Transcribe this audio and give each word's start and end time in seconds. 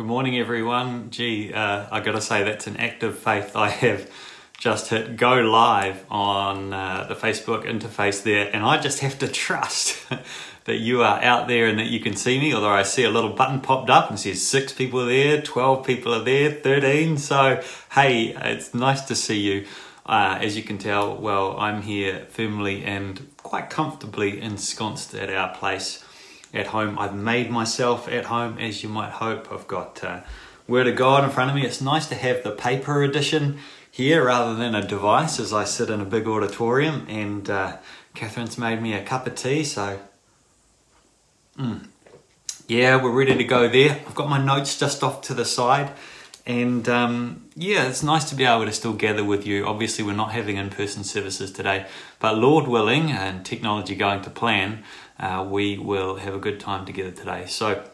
Good 0.00 0.06
morning, 0.06 0.38
everyone. 0.38 1.10
Gee, 1.10 1.52
uh, 1.52 1.86
I 1.92 2.00
got 2.00 2.12
to 2.12 2.22
say 2.22 2.42
that's 2.42 2.66
an 2.66 2.78
act 2.78 3.02
of 3.02 3.18
faith. 3.18 3.54
I 3.54 3.68
have 3.68 4.10
just 4.56 4.88
hit 4.88 5.18
go 5.18 5.42
live 5.42 6.06
on 6.10 6.72
uh, 6.72 7.04
the 7.06 7.14
Facebook 7.14 7.66
interface 7.66 8.22
there, 8.22 8.48
and 8.50 8.64
I 8.64 8.78
just 8.78 9.00
have 9.00 9.18
to 9.18 9.28
trust 9.28 10.02
that 10.64 10.76
you 10.78 11.02
are 11.02 11.22
out 11.22 11.48
there 11.48 11.66
and 11.66 11.78
that 11.78 11.88
you 11.88 12.00
can 12.00 12.16
see 12.16 12.40
me. 12.40 12.54
Although 12.54 12.70
I 12.70 12.82
see 12.82 13.04
a 13.04 13.10
little 13.10 13.34
button 13.34 13.60
popped 13.60 13.90
up 13.90 14.08
and 14.08 14.18
says 14.18 14.42
six 14.42 14.72
people 14.72 15.02
are 15.02 15.06
there, 15.06 15.42
twelve 15.42 15.84
people 15.84 16.14
are 16.14 16.24
there, 16.24 16.50
thirteen. 16.50 17.18
So 17.18 17.62
hey, 17.92 18.34
it's 18.34 18.72
nice 18.72 19.02
to 19.02 19.14
see 19.14 19.38
you. 19.38 19.66
Uh, 20.06 20.38
as 20.40 20.56
you 20.56 20.62
can 20.62 20.78
tell, 20.78 21.14
well, 21.14 21.60
I'm 21.60 21.82
here 21.82 22.24
firmly 22.30 22.86
and 22.86 23.28
quite 23.42 23.68
comfortably 23.68 24.40
ensconced 24.40 25.14
at 25.14 25.28
our 25.28 25.54
place 25.54 26.02
at 26.52 26.68
home. 26.68 26.98
I've 26.98 27.14
made 27.14 27.50
myself 27.50 28.08
at 28.08 28.26
home, 28.26 28.58
as 28.58 28.82
you 28.82 28.88
might 28.88 29.12
hope. 29.12 29.52
I've 29.52 29.68
got 29.68 30.02
uh, 30.02 30.20
Word 30.66 30.86
of 30.86 30.96
God 30.96 31.24
in 31.24 31.30
front 31.30 31.50
of 31.50 31.56
me. 31.56 31.64
It's 31.64 31.80
nice 31.80 32.06
to 32.06 32.14
have 32.14 32.42
the 32.42 32.50
paper 32.50 33.02
edition 33.02 33.58
here 33.90 34.26
rather 34.26 34.54
than 34.54 34.74
a 34.74 34.86
device 34.86 35.40
as 35.40 35.52
I 35.52 35.64
sit 35.64 35.90
in 35.90 36.00
a 36.00 36.04
big 36.04 36.26
auditorium. 36.26 37.06
And 37.08 37.48
uh, 37.48 37.76
Catherine's 38.14 38.58
made 38.58 38.80
me 38.80 38.94
a 38.94 39.02
cup 39.02 39.26
of 39.26 39.34
tea, 39.34 39.64
so 39.64 40.00
mm. 41.58 41.86
yeah, 42.68 43.02
we're 43.02 43.10
ready 43.10 43.36
to 43.36 43.44
go 43.44 43.68
there. 43.68 44.00
I've 44.06 44.14
got 44.14 44.28
my 44.28 44.42
notes 44.42 44.78
just 44.78 45.02
off 45.02 45.22
to 45.22 45.34
the 45.34 45.44
side. 45.44 45.92
And 46.46 46.88
um, 46.88 47.44
yeah, 47.54 47.86
it's 47.86 48.02
nice 48.02 48.24
to 48.30 48.34
be 48.34 48.44
able 48.44 48.64
to 48.64 48.72
still 48.72 48.94
gather 48.94 49.22
with 49.22 49.46
you. 49.46 49.66
Obviously, 49.66 50.04
we're 50.04 50.14
not 50.14 50.32
having 50.32 50.56
in 50.56 50.70
person 50.70 51.04
services 51.04 51.52
today, 51.52 51.86
but 52.18 52.38
Lord 52.38 52.66
willing, 52.66 53.12
and 53.12 53.44
technology 53.44 53.94
going 53.94 54.22
to 54.22 54.30
plan, 54.30 54.82
uh, 55.20 55.46
we 55.48 55.78
will 55.78 56.16
have 56.16 56.34
a 56.34 56.38
good 56.38 56.58
time 56.58 56.84
together 56.84 57.12
today. 57.12 57.46
So, 57.46 57.84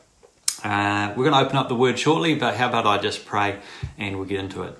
uh, 0.65 1.13
we're 1.15 1.25
going 1.29 1.35
to 1.35 1.47
open 1.47 1.57
up 1.57 1.69
the 1.69 1.75
word 1.75 1.99
shortly, 1.99 2.35
but 2.35 2.57
how 2.57 2.69
about 2.69 2.87
I 2.87 2.99
just 2.99 3.27
pray 3.27 3.59
and 3.99 4.17
we'll 4.17 4.25
get 4.25 4.41
into 4.41 4.63
it. 4.63 4.79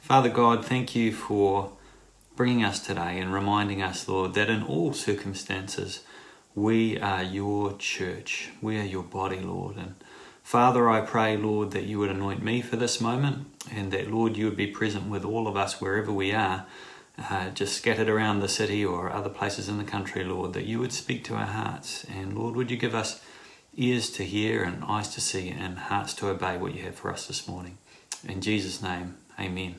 Father 0.00 0.30
God, 0.30 0.64
thank 0.64 0.96
you 0.96 1.12
for 1.12 1.72
bringing 2.34 2.64
us 2.64 2.80
today 2.80 3.18
and 3.18 3.32
reminding 3.32 3.82
us, 3.82 4.08
Lord, 4.08 4.34
that 4.34 4.48
in 4.48 4.62
all 4.62 4.92
circumstances, 4.92 6.00
we 6.54 6.98
are 6.98 7.22
your 7.22 7.76
church. 7.76 8.50
We 8.60 8.78
are 8.78 8.84
your 8.84 9.02
body, 9.02 9.40
Lord. 9.40 9.76
And 9.76 9.94
Father, 10.42 10.88
I 10.88 11.00
pray, 11.02 11.36
Lord, 11.36 11.70
that 11.72 11.84
you 11.84 11.98
would 11.98 12.10
anoint 12.10 12.42
me 12.42 12.62
for 12.62 12.76
this 12.76 13.00
moment 13.00 13.46
and 13.70 13.92
that, 13.92 14.10
Lord, 14.10 14.36
you 14.36 14.46
would 14.46 14.56
be 14.56 14.66
present 14.66 15.08
with 15.08 15.24
all 15.24 15.46
of 15.46 15.56
us 15.56 15.80
wherever 15.80 16.12
we 16.12 16.32
are, 16.32 16.66
uh, 17.18 17.50
just 17.50 17.76
scattered 17.76 18.08
around 18.08 18.40
the 18.40 18.48
city 18.48 18.84
or 18.84 19.10
other 19.10 19.28
places 19.28 19.68
in 19.68 19.78
the 19.78 19.84
country, 19.84 20.24
Lord, 20.24 20.52
that 20.54 20.64
you 20.64 20.78
would 20.78 20.92
speak 20.92 21.24
to 21.24 21.34
our 21.34 21.46
hearts. 21.46 22.04
And, 22.04 22.36
Lord, 22.36 22.56
would 22.56 22.70
you 22.70 22.76
give 22.76 22.94
us 22.94 23.22
ears 23.76 24.10
to 24.10 24.24
hear 24.24 24.62
and 24.62 24.84
eyes 24.84 25.08
to 25.14 25.20
see 25.20 25.48
and 25.48 25.78
hearts 25.78 26.14
to 26.14 26.28
obey 26.28 26.58
what 26.58 26.74
you 26.74 26.82
have 26.82 26.94
for 26.94 27.10
us 27.10 27.26
this 27.26 27.48
morning. 27.48 27.78
In 28.28 28.40
Jesus' 28.40 28.82
name, 28.82 29.16
amen. 29.40 29.76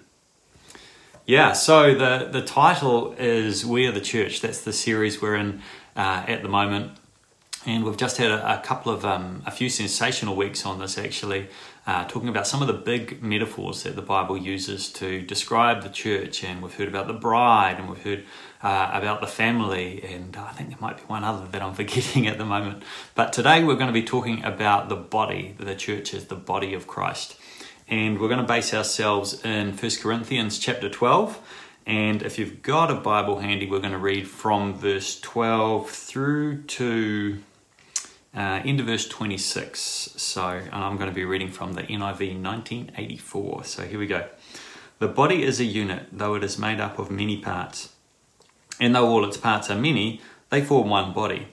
Yeah, 1.25 1.53
so 1.53 1.93
the, 1.93 2.27
the 2.31 2.41
title 2.41 3.13
is 3.17 3.65
We 3.65 3.85
Are 3.87 3.91
the 3.91 4.01
Church. 4.01 4.41
That's 4.41 4.61
the 4.61 4.73
series 4.73 5.21
we're 5.21 5.35
in 5.35 5.61
uh, 5.95 6.25
at 6.27 6.41
the 6.41 6.49
moment 6.49 6.97
and 7.65 7.83
we've 7.83 7.97
just 7.97 8.17
had 8.17 8.31
a, 8.31 8.59
a 8.59 8.61
couple 8.61 8.91
of 8.91 9.05
um, 9.05 9.41
a 9.45 9.51
few 9.51 9.69
sensational 9.69 10.35
weeks 10.35 10.65
on 10.65 10.79
this 10.79 10.97
actually 10.97 11.47
uh, 11.85 12.05
talking 12.05 12.29
about 12.29 12.47
some 12.47 12.61
of 12.61 12.67
the 12.67 12.73
big 12.73 13.21
metaphors 13.21 13.83
that 13.83 13.95
the 13.95 14.01
bible 14.01 14.37
uses 14.37 14.91
to 14.91 15.21
describe 15.21 15.83
the 15.83 15.89
church 15.89 16.43
and 16.43 16.61
we've 16.61 16.75
heard 16.75 16.87
about 16.87 17.07
the 17.07 17.13
bride 17.13 17.77
and 17.77 17.89
we've 17.89 18.03
heard 18.03 18.23
uh, 18.61 18.89
about 18.93 19.21
the 19.21 19.27
family 19.27 20.03
and 20.03 20.37
i 20.37 20.51
think 20.51 20.69
there 20.69 20.77
might 20.79 20.97
be 20.97 21.03
one 21.03 21.23
other 21.23 21.45
that 21.47 21.61
i'm 21.61 21.73
forgetting 21.83 22.27
at 22.27 22.37
the 22.37 22.45
moment. 22.45 22.83
But 23.15 23.33
today 23.33 23.63
we're 23.63 23.75
going 23.75 23.87
to 23.87 23.93
be 23.93 24.03
talking 24.03 24.43
about 24.43 24.89
the 24.89 24.95
body 24.95 25.55
the 25.59 25.75
church 25.75 26.13
is 26.13 26.25
the 26.25 26.35
body 26.35 26.73
of 26.73 26.87
christ. 26.87 27.37
And 27.89 28.19
we're 28.19 28.29
going 28.29 28.39
to 28.39 28.47
base 28.47 28.73
ourselves 28.73 29.43
in 29.43 29.75
1 29.75 29.91
corinthians 30.01 30.57
chapter 30.57 30.89
12 30.89 31.39
and 31.85 32.21
if 32.23 32.39
you've 32.39 32.61
got 32.61 32.89
a 32.89 32.95
Bible 32.95 33.39
handy, 33.39 33.69
we're 33.69 33.79
going 33.79 33.91
to 33.91 33.97
read 33.97 34.27
from 34.27 34.73
verse 34.73 35.19
12 35.19 35.89
through 35.89 36.63
to 36.63 37.39
uh, 38.35 38.61
verse 38.63 39.07
26. 39.07 39.79
So, 39.79 40.41
I'm 40.71 40.97
going 40.97 41.09
to 41.09 41.15
be 41.15 41.25
reading 41.25 41.49
from 41.49 41.73
the 41.73 41.83
NIV 41.83 42.41
1984. 42.41 43.63
So, 43.63 43.83
here 43.83 43.99
we 43.99 44.07
go. 44.07 44.27
The 44.99 45.07
body 45.07 45.43
is 45.43 45.59
a 45.59 45.65
unit, 45.65 46.07
though 46.11 46.35
it 46.35 46.43
is 46.43 46.57
made 46.57 46.79
up 46.79 46.97
of 46.97 47.11
many 47.11 47.37
parts. 47.37 47.93
And 48.79 48.95
though 48.95 49.07
all 49.07 49.25
its 49.25 49.37
parts 49.37 49.69
are 49.69 49.75
many, 49.75 50.21
they 50.49 50.61
form 50.61 50.89
one 50.89 51.13
body. 51.13 51.47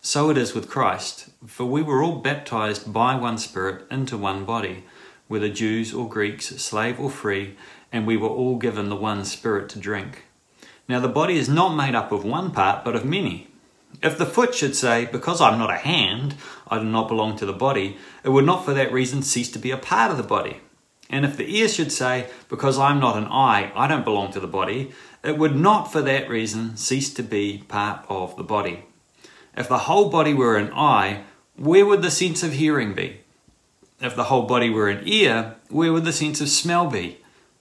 So 0.00 0.30
it 0.30 0.38
is 0.38 0.54
with 0.54 0.70
Christ, 0.70 1.28
for 1.46 1.66
we 1.66 1.82
were 1.82 2.02
all 2.02 2.16
baptized 2.16 2.90
by 2.90 3.14
one 3.14 3.36
Spirit 3.36 3.86
into 3.90 4.16
one 4.16 4.46
body, 4.46 4.84
whether 5.28 5.50
Jews 5.50 5.92
or 5.92 6.08
Greeks, 6.08 6.46
slave 6.56 6.98
or 6.98 7.10
free, 7.10 7.56
and 7.92 8.06
we 8.06 8.16
were 8.16 8.28
all 8.28 8.56
given 8.56 8.88
the 8.88 8.96
one 8.96 9.26
Spirit 9.26 9.68
to 9.70 9.78
drink. 9.78 10.24
Now 10.88 11.00
the 11.00 11.08
body 11.08 11.36
is 11.36 11.50
not 11.50 11.76
made 11.76 11.94
up 11.94 12.12
of 12.12 12.24
one 12.24 12.50
part, 12.50 12.82
but 12.82 12.96
of 12.96 13.04
many. 13.04 13.48
If 14.02 14.16
the 14.16 14.26
foot 14.26 14.54
should 14.54 14.74
say, 14.74 15.08
Because 15.10 15.40
I'm 15.40 15.58
not 15.58 15.70
a 15.70 15.76
hand, 15.76 16.34
I 16.68 16.78
do 16.78 16.84
not 16.84 17.08
belong 17.08 17.36
to 17.36 17.46
the 17.46 17.52
body, 17.52 17.98
it 18.24 18.30
would 18.30 18.46
not 18.46 18.64
for 18.64 18.72
that 18.74 18.92
reason 18.92 19.22
cease 19.22 19.50
to 19.52 19.58
be 19.58 19.70
a 19.70 19.76
part 19.76 20.10
of 20.10 20.16
the 20.16 20.22
body. 20.22 20.60
And 21.10 21.24
if 21.24 21.36
the 21.36 21.56
ear 21.56 21.68
should 21.68 21.92
say, 21.92 22.30
Because 22.48 22.78
I'm 22.78 23.00
not 23.00 23.16
an 23.16 23.26
eye, 23.26 23.72
I 23.74 23.86
don't 23.86 24.04
belong 24.04 24.32
to 24.32 24.40
the 24.40 24.46
body, 24.46 24.92
it 25.22 25.36
would 25.36 25.56
not 25.56 25.92
for 25.92 26.00
that 26.02 26.30
reason 26.30 26.76
cease 26.76 27.12
to 27.14 27.22
be 27.22 27.64
part 27.68 28.04
of 28.08 28.36
the 28.36 28.42
body. 28.42 28.84
If 29.56 29.68
the 29.68 29.78
whole 29.78 30.08
body 30.08 30.32
were 30.32 30.56
an 30.56 30.72
eye, 30.72 31.24
where 31.56 31.84
would 31.84 32.02
the 32.02 32.10
sense 32.10 32.42
of 32.42 32.54
hearing 32.54 32.94
be? 32.94 33.20
If 34.00 34.16
the 34.16 34.24
whole 34.24 34.42
body 34.42 34.70
were 34.70 34.88
an 34.88 35.02
ear, 35.04 35.56
where 35.68 35.92
would 35.92 36.04
the 36.04 36.12
sense 36.12 36.40
of 36.40 36.48
smell 36.48 36.88
be? 36.88 37.18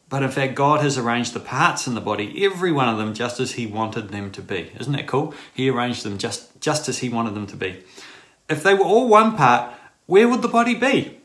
But 0.09 0.23
in 0.23 0.31
fact, 0.31 0.55
God 0.55 0.81
has 0.81 0.97
arranged 0.97 1.33
the 1.33 1.39
parts 1.39 1.85
in 1.85 1.93
the 1.93 2.01
body, 2.01 2.43
every 2.43 2.71
one 2.71 2.89
of 2.89 2.97
them, 2.97 3.13
just 3.13 3.39
as 3.39 3.53
He 3.53 3.67
wanted 3.67 4.09
them 4.09 4.31
to 4.31 4.41
be. 4.41 4.71
Isn't 4.79 4.93
that 4.93 5.07
cool? 5.07 5.35
He 5.53 5.69
arranged 5.69 6.03
them 6.03 6.17
just, 6.17 6.59
just 6.59 6.89
as 6.89 6.97
He 6.97 7.09
wanted 7.09 7.35
them 7.35 7.45
to 7.47 7.55
be. 7.55 7.83
If 8.49 8.63
they 8.63 8.73
were 8.73 8.85
all 8.85 9.07
one 9.07 9.37
part, 9.37 9.71
where 10.07 10.27
would 10.27 10.41
the 10.41 10.47
body 10.47 10.73
be? 10.73 11.19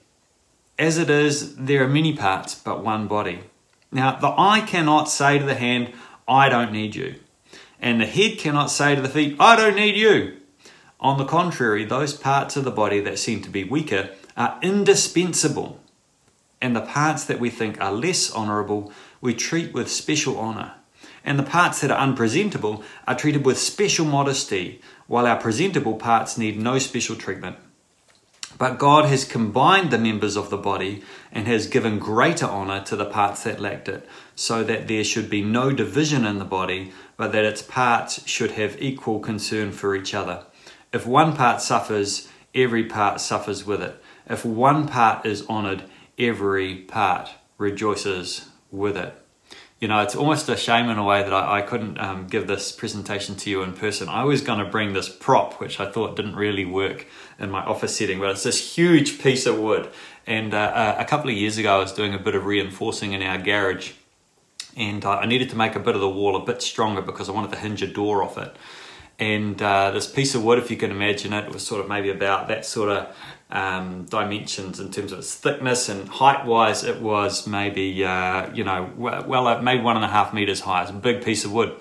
As 0.79 0.99
it 0.99 1.09
is, 1.09 1.57
there 1.57 1.83
are 1.83 1.89
many 1.89 2.15
parts, 2.15 2.55
but 2.55 2.85
one 2.85 3.07
body. 3.07 3.41
Now, 3.91 4.17
the 4.17 4.35
eye 4.37 4.61
cannot 4.67 5.09
say 5.09 5.39
to 5.39 5.45
the 5.45 5.55
hand, 5.55 5.93
I 6.29 6.51
don't 6.51 6.73
need 6.73 6.95
you. 6.95 7.15
And 7.81 8.01
the 8.01 8.07
head 8.07 8.39
cannot 8.39 8.71
say 8.71 8.95
to 8.95 9.01
the 9.01 9.09
feet, 9.09 9.37
I 9.41 9.57
don't 9.57 9.77
need 9.77 9.97
you. 9.97 10.37
On 11.01 11.17
the 11.17 11.25
contrary, 11.25 11.85
those 11.85 12.13
parts 12.13 12.57
of 12.57 12.65
the 12.65 12.71
body 12.71 13.01
that 13.01 13.19
seem 13.19 13.41
to 13.43 13.51
be 13.51 13.65
weaker 13.65 14.11
are 14.37 14.59
indispensable 14.63 15.81
and 16.65 16.75
the 16.75 16.81
parts 16.81 17.27
that 17.27 17.39
we 17.39 17.51
think 17.51 17.79
are 17.79 17.93
less 17.93 18.35
honourable 18.35 18.91
we 19.21 19.35
treat 19.35 19.75
with 19.75 19.91
special 19.91 20.41
honour. 20.41 20.73
And 21.23 21.39
the 21.39 21.43
parts 21.43 21.83
that 21.83 21.91
are 21.91 21.99
unpresentable 21.99 22.83
are 23.07 23.15
treated 23.15 23.45
with 23.45 23.59
special 23.59 24.07
modesty, 24.07 24.81
while 25.07 25.27
our 25.27 25.39
presentable 25.39 25.97
parts 25.97 26.39
need 26.39 26.59
no 26.59 26.79
special 26.79 27.17
treatment. 27.17 27.57
But 28.57 28.79
God 28.79 29.05
has 29.05 29.27
combined 29.27 29.91
the 29.91 29.99
members 29.99 30.39
of 30.39 30.49
the 30.49 30.57
body 30.57 31.03
and 31.31 31.47
has 31.47 31.67
given 31.67 31.99
greater 31.99 32.47
honour 32.47 32.83
to 32.85 32.97
the 32.97 33.05
parts 33.05 33.43
that 33.43 33.61
lacked 33.61 33.91
it, 33.91 34.09
so 34.35 34.65
that 34.65 34.89
there 34.89 35.05
should 35.05 35.29
be 35.29 35.43
no 35.43 35.71
division 35.71 36.25
in 36.25 36.39
the 36.39 36.47
body, 36.47 36.93
but 37.19 37.33
that 37.33 37.45
its 37.45 37.61
parts 37.61 38.27
should 38.27 38.53
have 38.53 38.81
equal 38.81 39.21
concern 39.21 39.71
for 39.71 39.95
each 39.95 40.15
other. 40.15 40.47
If 40.95 41.07
one 41.07 41.37
part 41.37 41.61
suffers, 41.61 42.27
every 42.55 42.85
part 42.85 43.21
suffers 43.21 43.67
with 43.67 43.83
it. 43.83 44.03
If 44.27 44.47
one 44.47 44.89
part 44.89 45.27
is 45.27 45.47
honoured, 45.47 45.83
every 46.19 46.77
part 46.77 47.31
rejoices 47.59 48.49
with 48.71 48.97
it. 48.97 49.15
You 49.81 49.89
know, 49.89 50.01
it's 50.01 50.15
almost 50.15 50.49
a 50.49 50.57
shame 50.57 50.89
in 50.89 50.99
a 50.99 51.05
way 51.05 51.23
that 51.23 51.33
I, 51.33 51.59
I 51.59 51.63
couldn't 51.63 51.99
um, 51.99 52.27
give 52.27 52.47
this 52.47 52.73
presentation 52.73 53.35
to 53.37 53.51
you 53.51 53.63
in 53.63 53.75
person. 53.75 54.09
I 54.09 54.25
was 54.25 54.41
going 54.41 54.61
to 54.61 54.65
bring 54.65 54.93
this 54.93 55.09
prop, 55.09 55.61
which 55.61 55.79
I 55.81 55.91
thought 55.91 56.17
didn't 56.17 56.37
really 56.37 56.65
work 56.65 57.07
in 57.39 57.51
my 57.51 57.63
office 57.63 57.97
setting, 57.97 58.19
but 58.19 58.31
it's 58.31 58.45
this 58.45 58.75
huge 58.75 59.21
piece 59.21 59.47
of 59.47 59.59
wood. 59.59 59.91
And 60.27 60.55
uh, 60.55 60.59
uh 60.59 60.97
a 60.99 61.05
couple 61.05 61.31
of 61.31 61.37
years 61.37 61.59
ago, 61.59 61.77
I 61.77 61.79
was 61.79 61.93
doing 61.93 62.15
a 62.15 62.19
bit 62.19 62.35
of 62.35 62.47
reinforcing 62.47 63.13
in 63.13 63.23
our 63.23 63.37
garage, 63.37 63.93
and 64.77 65.05
I 65.05 65.27
needed 65.27 65.51
to 65.51 65.57
make 65.57 65.77
a 65.77 65.81
bit 65.81 65.95
of 65.95 66.01
the 66.01 66.09
wall 66.09 66.37
a 66.37 66.45
bit 66.45 66.63
stronger 66.63 67.03
because 67.03 67.29
I 67.29 67.33
wanted 67.33 67.51
to 67.53 67.59
hinge 67.59 67.83
a 67.83 67.87
door 67.87 68.23
off 68.23 68.39
it. 68.39 68.57
And 69.19 69.61
uh, 69.63 69.93
this 69.93 70.11
piece 70.11 70.35
of 70.35 70.43
wood, 70.43 70.59
if 70.59 70.71
you 70.71 70.77
can 70.77 70.91
imagine 70.91 71.33
it, 71.33 71.53
was 71.53 71.65
sort 71.65 71.81
of 71.81 71.89
maybe 71.89 72.11
about 72.11 72.49
that 72.49 72.65
sort 72.65 72.89
of 72.89 73.15
um, 73.51 74.05
dimensions 74.07 74.81
in 74.81 74.91
terms 74.91 75.13
of 75.13 75.21
its 75.21 75.35
thickness 75.35 75.89
and 75.89 76.09
height 76.09 76.45
wise, 76.47 76.83
it 76.83 77.01
was 77.01 77.47
maybe, 77.47 78.05
uh, 78.05 78.53
you 78.53 78.65
know, 78.65 78.91
well, 78.97 79.49
it 79.49 79.63
made 79.63 79.83
one 79.83 79.97
and 79.97 80.05
a 80.05 80.09
half 80.09 80.35
meters 80.35 80.61
high. 80.61 80.83
It's 80.83 80.91
a 80.91 80.95
big 80.95 81.25
piece 81.25 81.45
of 81.45 81.53
wood. 81.53 81.75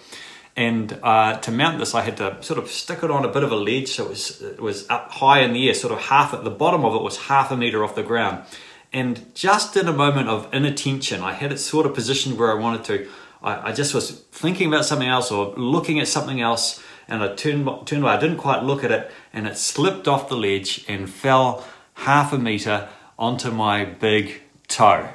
And 0.56 1.00
uh, 1.01 1.38
to 1.38 1.51
mount 1.51 1.80
this, 1.80 1.95
I 1.95 2.01
had 2.01 2.18
to 2.18 2.42
sort 2.44 2.60
of 2.60 2.69
stick 2.69 3.01
it 3.01 3.10
on 3.10 3.25
a 3.25 3.27
bit 3.27 3.44
of 3.44 3.51
a 3.51 3.56
ledge 3.56 3.89
so 3.89 4.06
it 4.06 4.10
was, 4.10 4.42
it 4.42 4.62
was 4.62 4.88
up 4.89 5.12
high 5.12 5.39
in 5.39 5.54
the 5.54 5.68
air, 5.68 5.74
sort 5.74 5.94
of 5.94 6.00
half 6.00 6.33
at 6.33 6.44
the 6.44 6.51
bottom 6.51 6.86
of 6.86 6.94
it 6.94 7.01
was 7.01 7.18
half 7.18 7.51
a 7.51 7.57
meter 7.57 7.83
off 7.83 7.95
the 7.95 8.04
ground. 8.04 8.44
And 8.92 9.33
just 9.33 9.75
in 9.75 9.88
a 9.88 9.94
moment 9.94 10.30
of 10.30 10.54
inattention, 10.54 11.21
I 11.21 11.33
had 11.33 11.51
it 11.51 11.57
sort 11.57 11.88
of 11.88 11.95
positioned 11.95 12.38
where 12.38 12.51
I 12.51 12.62
wanted 12.62 12.83
to. 12.86 13.10
I, 13.42 13.69
I 13.69 13.71
just 13.71 13.95
was 13.95 14.12
thinking 14.12 14.68
about 14.68 14.86
something 14.86 15.07
else 15.07 15.31
or 15.31 15.56
looking 15.56 16.00
at 16.00 16.07
something 16.07 16.39
else 16.39 16.83
and 17.08 17.24
I 17.24 17.34
turned, 17.36 17.68
turned 17.86 18.04
away. 18.04 18.14
I 18.14 18.20
didn't 18.20 18.38
quite 18.38 18.64
look 18.64 18.84
at 18.84 18.92
it, 18.92 19.12
and 19.32 19.48
it 19.48 19.58
slipped 19.58 20.08
off 20.08 20.30
the 20.30 20.36
ledge 20.36 20.86
and 20.88 21.10
fell 21.10 21.66
half 21.94 22.34
a 22.34 22.38
meter 22.38 22.90
onto 23.18 23.52
my 23.52 23.86
big 23.86 24.42
toe. 24.68 25.10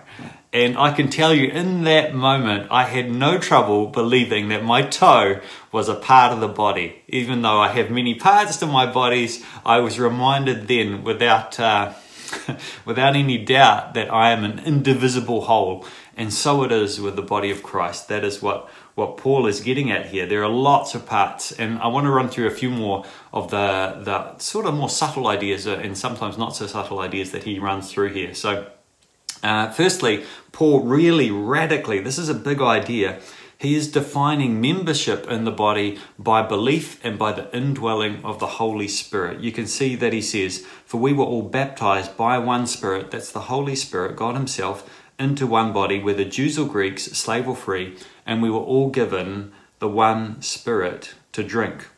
And 0.52 0.78
I 0.78 0.92
can 0.92 1.10
tell 1.10 1.34
you, 1.34 1.48
in 1.48 1.84
that 1.84 2.14
moment, 2.14 2.68
I 2.70 2.84
had 2.84 3.10
no 3.10 3.38
trouble 3.38 3.88
believing 3.88 4.48
that 4.48 4.64
my 4.64 4.80
toe 4.80 5.40
was 5.72 5.90
a 5.90 5.94
part 5.94 6.32
of 6.32 6.40
the 6.40 6.48
body. 6.48 7.02
Even 7.06 7.42
though 7.42 7.60
I 7.60 7.68
have 7.68 7.90
many 7.90 8.14
parts 8.14 8.56
to 8.58 8.66
my 8.66 8.90
bodies, 8.90 9.44
I 9.66 9.80
was 9.80 9.98
reminded 9.98 10.66
then, 10.66 11.04
without 11.04 11.60
uh, 11.60 11.92
without 12.86 13.14
any 13.14 13.36
doubt, 13.36 13.92
that 13.92 14.12
I 14.12 14.30
am 14.30 14.42
an 14.44 14.58
indivisible 14.60 15.42
whole. 15.42 15.84
And 16.16 16.32
so 16.32 16.64
it 16.64 16.72
is 16.72 17.00
with 17.00 17.16
the 17.16 17.22
body 17.22 17.50
of 17.50 17.62
Christ. 17.62 18.08
That 18.08 18.24
is 18.24 18.40
what 18.42 18.68
what 18.98 19.16
Paul 19.16 19.46
is 19.46 19.60
getting 19.60 19.92
at 19.92 20.06
here. 20.06 20.26
There 20.26 20.42
are 20.42 20.50
lots 20.50 20.96
of 20.96 21.06
parts, 21.06 21.52
and 21.52 21.78
I 21.78 21.86
want 21.86 22.06
to 22.06 22.10
run 22.10 22.28
through 22.28 22.48
a 22.48 22.50
few 22.50 22.68
more 22.68 23.04
of 23.32 23.50
the 23.50 24.00
the 24.02 24.36
sort 24.38 24.66
of 24.66 24.74
more 24.74 24.88
subtle 24.88 25.28
ideas 25.28 25.68
uh, 25.68 25.80
and 25.84 25.96
sometimes 25.96 26.36
not 26.36 26.56
so 26.56 26.66
subtle 26.66 26.98
ideas 26.98 27.30
that 27.30 27.44
he 27.44 27.60
runs 27.60 27.92
through 27.92 28.08
here. 28.08 28.34
So, 28.34 28.66
uh, 29.44 29.70
firstly, 29.70 30.24
Paul 30.50 30.80
really 30.80 31.30
radically. 31.30 32.00
This 32.00 32.18
is 32.18 32.28
a 32.28 32.34
big 32.34 32.60
idea. 32.60 33.20
He 33.56 33.74
is 33.74 33.90
defining 33.90 34.60
membership 34.60 35.28
in 35.28 35.44
the 35.44 35.50
body 35.50 35.98
by 36.18 36.42
belief 36.42 37.04
and 37.04 37.18
by 37.18 37.32
the 37.32 37.56
indwelling 37.56 38.24
of 38.24 38.38
the 38.38 38.54
Holy 38.62 38.86
Spirit. 38.86 39.40
You 39.40 39.50
can 39.50 39.66
see 39.66 39.96
that 39.96 40.12
he 40.12 40.22
says, 40.22 40.64
For 40.84 40.98
we 41.00 41.12
were 41.12 41.24
all 41.24 41.42
baptized 41.42 42.16
by 42.16 42.38
one 42.38 42.68
Spirit, 42.68 43.10
that's 43.10 43.32
the 43.32 43.48
Holy 43.52 43.74
Spirit, 43.74 44.14
God 44.14 44.36
Himself, 44.36 44.88
into 45.18 45.46
one 45.46 45.72
body, 45.72 46.00
whether 46.00 46.24
Jews 46.24 46.58
or 46.58 46.66
Greeks, 46.66 47.04
slave 47.04 47.48
or 47.48 47.56
free, 47.56 47.96
and 48.26 48.42
we 48.42 48.50
were 48.50 48.58
all 48.58 48.90
given 48.90 49.52
the 49.78 49.88
one 49.88 50.40
Spirit 50.42 51.14
to 51.32 51.42
drink. 51.42 51.88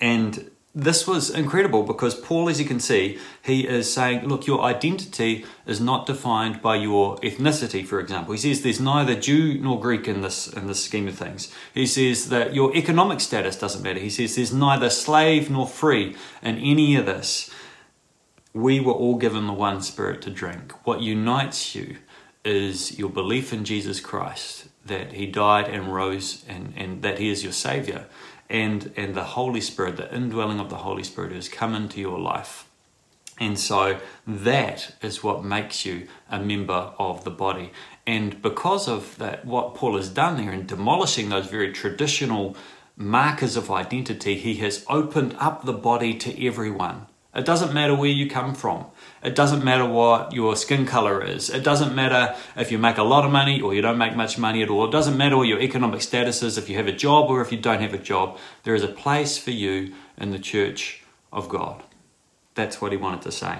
And 0.00 0.50
this 0.74 1.06
was 1.06 1.30
incredible 1.30 1.82
because 1.82 2.14
Paul, 2.14 2.48
as 2.48 2.60
you 2.60 2.66
can 2.66 2.78
see, 2.78 3.18
he 3.42 3.66
is 3.66 3.92
saying, 3.92 4.28
look, 4.28 4.46
your 4.46 4.62
identity 4.62 5.44
is 5.66 5.80
not 5.80 6.06
defined 6.06 6.62
by 6.62 6.76
your 6.76 7.16
ethnicity, 7.16 7.84
for 7.84 7.98
example. 7.98 8.32
He 8.32 8.38
says 8.38 8.62
there's 8.62 8.80
neither 8.80 9.14
Jew 9.14 9.58
nor 9.58 9.80
Greek 9.80 10.06
in 10.06 10.20
this 10.20 10.46
in 10.46 10.66
this 10.66 10.84
scheme 10.84 11.08
of 11.08 11.16
things. 11.16 11.52
He 11.74 11.86
says 11.86 12.28
that 12.28 12.54
your 12.54 12.74
economic 12.76 13.20
status 13.20 13.58
doesn't 13.58 13.82
matter. 13.82 13.98
He 13.98 14.10
says 14.10 14.36
there's 14.36 14.52
neither 14.52 14.90
slave 14.90 15.50
nor 15.50 15.66
free 15.66 16.14
in 16.42 16.58
any 16.58 16.94
of 16.96 17.06
this. 17.06 17.50
We 18.54 18.78
were 18.78 18.92
all 18.92 19.16
given 19.16 19.46
the 19.46 19.52
one 19.52 19.82
spirit 19.82 20.22
to 20.22 20.30
drink. 20.30 20.86
What 20.86 21.00
unites 21.00 21.74
you 21.74 21.96
is 22.44 22.98
your 22.98 23.10
belief 23.10 23.52
in 23.52 23.64
Jesus 23.64 24.00
Christ, 24.00 24.68
that 24.86 25.12
he 25.12 25.26
died 25.26 25.68
and 25.68 25.92
rose 25.92 26.44
and, 26.48 26.72
and 26.76 27.02
that 27.02 27.18
he 27.18 27.30
is 27.30 27.42
your 27.42 27.52
savior 27.52 28.06
and 28.50 28.92
and 28.96 29.14
the 29.14 29.24
Holy 29.24 29.60
Spirit, 29.60 29.96
the 29.96 30.14
indwelling 30.14 30.60
of 30.60 30.70
the 30.70 30.76
Holy 30.76 31.02
Spirit 31.02 31.32
has 31.32 31.48
come 31.48 31.74
into 31.74 32.00
your 32.00 32.18
life. 32.18 32.66
And 33.40 33.58
so 33.58 34.00
that 34.26 34.94
is 35.00 35.22
what 35.22 35.44
makes 35.44 35.86
you 35.86 36.08
a 36.28 36.40
member 36.40 36.92
of 36.98 37.22
the 37.22 37.30
body. 37.30 37.72
And 38.04 38.42
because 38.42 38.88
of 38.88 39.16
that, 39.18 39.44
what 39.44 39.76
Paul 39.76 39.96
has 39.96 40.08
done 40.08 40.38
there 40.38 40.52
in 40.52 40.66
demolishing 40.66 41.28
those 41.28 41.46
very 41.46 41.72
traditional 41.72 42.56
markers 42.96 43.56
of 43.56 43.70
identity, 43.70 44.34
he 44.34 44.54
has 44.56 44.84
opened 44.88 45.36
up 45.38 45.64
the 45.64 45.72
body 45.72 46.14
to 46.14 46.46
everyone. 46.46 47.06
It 47.34 47.44
doesn't 47.44 47.74
matter 47.74 47.94
where 47.94 48.08
you 48.08 48.28
come 48.28 48.54
from. 48.54 48.86
It 49.22 49.34
doesn't 49.34 49.62
matter 49.62 49.84
what 49.84 50.32
your 50.32 50.56
skin 50.56 50.86
color 50.86 51.22
is. 51.22 51.50
It 51.50 51.62
doesn't 51.62 51.94
matter 51.94 52.34
if 52.56 52.72
you 52.72 52.78
make 52.78 52.96
a 52.96 53.02
lot 53.02 53.24
of 53.24 53.30
money 53.30 53.60
or 53.60 53.74
you 53.74 53.82
don't 53.82 53.98
make 53.98 54.16
much 54.16 54.38
money 54.38 54.62
at 54.62 54.70
all. 54.70 54.86
It 54.86 54.92
doesn't 54.92 55.16
matter 55.16 55.36
what 55.36 55.46
your 55.46 55.60
economic 55.60 56.00
status 56.00 56.42
is, 56.42 56.56
if 56.56 56.68
you 56.68 56.76
have 56.76 56.86
a 56.86 56.92
job 56.92 57.28
or 57.28 57.42
if 57.42 57.52
you 57.52 57.58
don't 57.58 57.82
have 57.82 57.92
a 57.92 57.98
job. 57.98 58.38
There 58.64 58.74
is 58.74 58.82
a 58.82 58.88
place 58.88 59.36
for 59.36 59.50
you 59.50 59.94
in 60.16 60.30
the 60.30 60.38
church 60.38 61.02
of 61.32 61.48
God. 61.48 61.82
That's 62.54 62.80
what 62.80 62.92
he 62.92 62.98
wanted 62.98 63.22
to 63.22 63.32
say. 63.32 63.58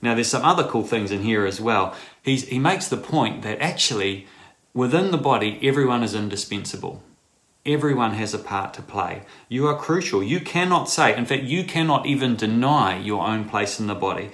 Now, 0.00 0.14
there's 0.14 0.28
some 0.28 0.44
other 0.44 0.64
cool 0.64 0.84
things 0.84 1.10
in 1.10 1.22
here 1.22 1.44
as 1.44 1.60
well. 1.60 1.94
He's, 2.22 2.48
he 2.48 2.58
makes 2.58 2.88
the 2.88 2.96
point 2.96 3.42
that 3.42 3.60
actually, 3.60 4.26
within 4.72 5.10
the 5.10 5.18
body, 5.18 5.58
everyone 5.62 6.02
is 6.02 6.14
indispensable. 6.14 7.02
Everyone 7.66 8.14
has 8.14 8.32
a 8.32 8.38
part 8.38 8.72
to 8.74 8.82
play. 8.82 9.22
You 9.48 9.66
are 9.66 9.76
crucial. 9.76 10.22
You 10.22 10.40
cannot 10.40 10.88
say, 10.88 11.14
in 11.16 11.26
fact, 11.26 11.42
you 11.42 11.64
cannot 11.64 12.06
even 12.06 12.34
deny 12.34 12.98
your 12.98 13.26
own 13.26 13.44
place 13.44 13.78
in 13.78 13.86
the 13.86 13.94
body. 13.94 14.30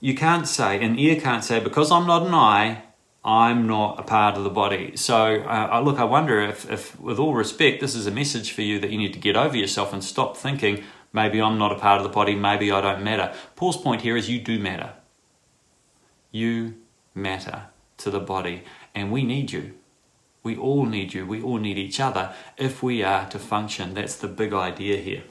You 0.00 0.14
can't 0.14 0.48
say, 0.48 0.82
an 0.82 0.98
ear 0.98 1.20
can't 1.20 1.44
say, 1.44 1.60
because 1.60 1.92
I'm 1.92 2.06
not 2.06 2.26
an 2.26 2.32
eye, 2.32 2.84
I'm 3.22 3.66
not 3.66 4.00
a 4.00 4.02
part 4.02 4.38
of 4.38 4.44
the 4.44 4.50
body. 4.50 4.96
So, 4.96 5.42
uh, 5.42 5.82
look, 5.84 5.98
I 5.98 6.04
wonder 6.04 6.40
if, 6.40 6.70
if, 6.70 6.98
with 6.98 7.18
all 7.18 7.34
respect, 7.34 7.82
this 7.82 7.94
is 7.94 8.06
a 8.06 8.10
message 8.10 8.52
for 8.52 8.62
you 8.62 8.78
that 8.80 8.90
you 8.90 8.96
need 8.96 9.12
to 9.12 9.18
get 9.18 9.36
over 9.36 9.56
yourself 9.56 9.92
and 9.92 10.02
stop 10.02 10.38
thinking, 10.38 10.82
maybe 11.12 11.40
I'm 11.40 11.58
not 11.58 11.72
a 11.72 11.78
part 11.78 11.98
of 11.98 12.04
the 12.04 12.14
body, 12.14 12.34
maybe 12.34 12.72
I 12.72 12.80
don't 12.80 13.04
matter. 13.04 13.34
Paul's 13.56 13.76
point 13.76 14.00
here 14.00 14.16
is 14.16 14.30
you 14.30 14.40
do 14.40 14.58
matter. 14.58 14.94
You 16.30 16.76
matter 17.14 17.64
to 17.98 18.10
the 18.10 18.20
body, 18.20 18.62
and 18.94 19.12
we 19.12 19.22
need 19.22 19.52
you. 19.52 19.74
We 20.42 20.56
all 20.56 20.86
need 20.86 21.12
you. 21.12 21.26
We 21.26 21.42
all 21.42 21.58
need 21.58 21.78
each 21.78 22.00
other 22.00 22.34
if 22.56 22.82
we 22.82 23.02
are 23.02 23.28
to 23.30 23.38
function. 23.38 23.94
That's 23.94 24.16
the 24.16 24.28
big 24.28 24.52
idea 24.52 24.96
here. 24.96 25.22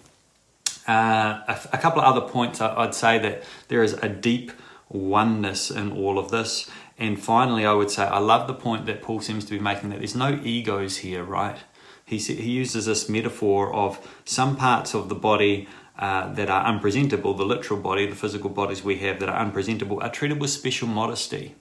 Uh, 0.88 1.58
a, 1.72 1.78
couple 1.78 2.02
of 2.02 2.08
other 2.08 2.28
points 2.28 2.62
I'd 2.62 2.96
say 2.96 3.20
that 3.20 3.44
there 3.68 3.84
is 3.84 3.94
a 3.94 4.10
deep 4.10 4.52
oneness 4.90 5.70
in 5.70 5.92
all 5.92 6.18
of 6.18 6.32
this. 6.32 6.70
And 6.98 7.22
finally, 7.22 7.66
I 7.66 7.74
would 7.74 7.92
say 7.92 8.04
I 8.04 8.18
love 8.20 8.48
the 8.48 8.54
point 8.54 8.86
that 8.88 9.02
Paul 9.02 9.22
seems 9.22 9.46
to 9.46 9.52
be 9.52 9.60
making 9.60 9.90
that 9.92 10.00
there's 10.00 10.16
no 10.16 10.40
egos 10.44 10.98
here, 10.98 11.24
right? 11.24 11.58
He, 12.06 12.18
he 12.18 12.52
uses 12.52 12.88
this 12.88 13.08
metaphor 13.08 13.72
of 13.72 14.20
some 14.26 14.56
parts 14.56 14.96
of 14.96 15.10
the 15.10 15.16
body 15.16 15.68
uh, 15.98 16.34
that 16.34 16.50
are 16.50 16.66
unpresentable, 16.66 17.36
the 17.36 17.46
literal 17.46 17.80
body, 17.80 18.08
the 18.08 18.16
physical 18.16 18.50
bodies 18.50 18.84
we 18.84 18.98
have 18.98 19.20
that 19.20 19.30
are 19.30 19.40
unpresentable, 19.40 20.02
are 20.02 20.10
treated 20.10 20.42
with 20.42 20.50
special 20.50 20.88
modesty. 20.88 21.56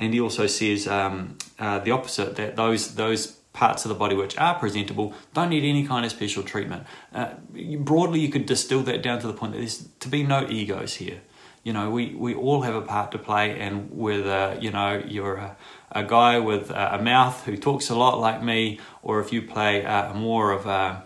And 0.00 0.14
he 0.14 0.20
also 0.20 0.46
says 0.46 0.88
um, 0.88 1.36
uh, 1.58 1.78
the 1.78 1.90
opposite 1.90 2.34
that 2.36 2.56
those 2.56 2.94
those 2.94 3.36
parts 3.52 3.84
of 3.84 3.90
the 3.90 3.94
body 3.94 4.16
which 4.16 4.36
are 4.38 4.58
presentable 4.58 5.12
don't 5.34 5.50
need 5.50 5.62
any 5.62 5.86
kind 5.86 6.06
of 6.06 6.10
special 6.10 6.42
treatment. 6.42 6.84
Uh, 7.14 7.34
broadly, 7.80 8.20
you 8.20 8.30
could 8.30 8.46
distill 8.46 8.82
that 8.84 9.02
down 9.02 9.20
to 9.20 9.26
the 9.26 9.34
point 9.34 9.52
that 9.52 9.58
there's 9.58 9.88
to 10.00 10.08
be 10.08 10.22
no 10.22 10.48
egos 10.48 10.94
here. 10.94 11.20
You 11.64 11.74
know, 11.74 11.90
we, 11.90 12.14
we 12.14 12.34
all 12.34 12.62
have 12.62 12.74
a 12.74 12.80
part 12.80 13.12
to 13.12 13.18
play, 13.18 13.60
and 13.60 13.90
whether 13.90 14.56
you 14.58 14.70
know 14.70 15.02
you're 15.06 15.36
a, 15.36 15.56
a 15.92 16.02
guy 16.02 16.38
with 16.38 16.70
a, 16.70 16.94
a 16.94 17.02
mouth 17.02 17.44
who 17.44 17.58
talks 17.58 17.90
a 17.90 17.94
lot 17.94 18.18
like 18.18 18.42
me, 18.42 18.80
or 19.02 19.20
if 19.20 19.34
you 19.34 19.42
play 19.42 19.82
a, 19.82 20.14
more 20.14 20.52
of 20.52 20.64
a 20.64 21.04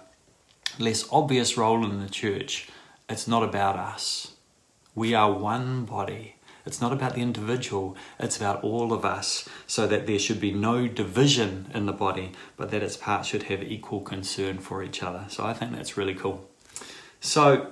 less 0.78 1.04
obvious 1.10 1.56
role 1.56 1.84
in 1.84 2.00
the 2.00 2.08
church, 2.08 2.68
it's 3.08 3.26
not 3.26 3.42
about 3.42 3.76
us. 3.76 4.34
We 4.94 5.14
are 5.14 5.32
one 5.32 5.84
body 5.84 6.33
it's 6.66 6.80
not 6.80 6.92
about 6.92 7.14
the 7.14 7.20
individual, 7.20 7.96
it's 8.18 8.36
about 8.36 8.62
all 8.64 8.92
of 8.92 9.04
us, 9.04 9.48
so 9.66 9.86
that 9.86 10.06
there 10.06 10.18
should 10.18 10.40
be 10.40 10.52
no 10.52 10.88
division 10.88 11.70
in 11.74 11.86
the 11.86 11.92
body, 11.92 12.32
but 12.56 12.70
that 12.70 12.82
its 12.82 12.96
parts 12.96 13.28
should 13.28 13.44
have 13.44 13.62
equal 13.62 14.00
concern 14.00 14.58
for 14.58 14.82
each 14.82 15.02
other. 15.02 15.26
So 15.28 15.44
I 15.44 15.52
think 15.52 15.72
that's 15.72 15.96
really 15.96 16.14
cool. 16.14 16.48
So, 17.20 17.70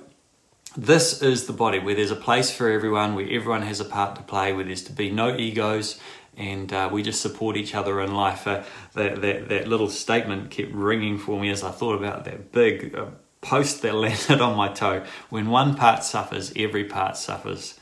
this 0.75 1.21
is 1.21 1.45
the 1.45 1.53
body 1.53 1.77
where 1.77 1.93
there's 1.93 2.09
a 2.09 2.15
place 2.15 2.51
for 2.51 2.67
everyone, 2.67 3.13
where 3.13 3.29
everyone 3.29 3.61
has 3.61 3.79
a 3.79 3.85
part 3.85 4.15
to 4.15 4.23
play, 4.23 4.53
where 4.53 4.65
there's 4.65 4.83
to 4.85 4.91
be 4.91 5.11
no 5.11 5.35
egos, 5.35 5.99
and 6.35 6.73
uh, 6.73 6.89
we 6.91 7.03
just 7.03 7.21
support 7.21 7.57
each 7.57 7.75
other 7.75 8.01
in 8.01 8.13
life. 8.13 8.47
Uh, 8.47 8.63
that, 8.93 9.21
that, 9.21 9.49
that 9.49 9.67
little 9.67 9.89
statement 9.89 10.49
kept 10.49 10.71
ringing 10.71 11.19
for 11.19 11.39
me 11.39 11.49
as 11.51 11.63
I 11.63 11.69
thought 11.69 11.95
about 11.95 12.25
that 12.25 12.51
big 12.51 12.95
uh, 12.95 13.05
post 13.41 13.83
that 13.83 13.93
landed 13.93 14.41
on 14.41 14.57
my 14.57 14.69
toe. 14.69 15.03
When 15.29 15.49
one 15.49 15.75
part 15.75 16.03
suffers, 16.03 16.51
every 16.55 16.85
part 16.85 17.17
suffers. 17.17 17.79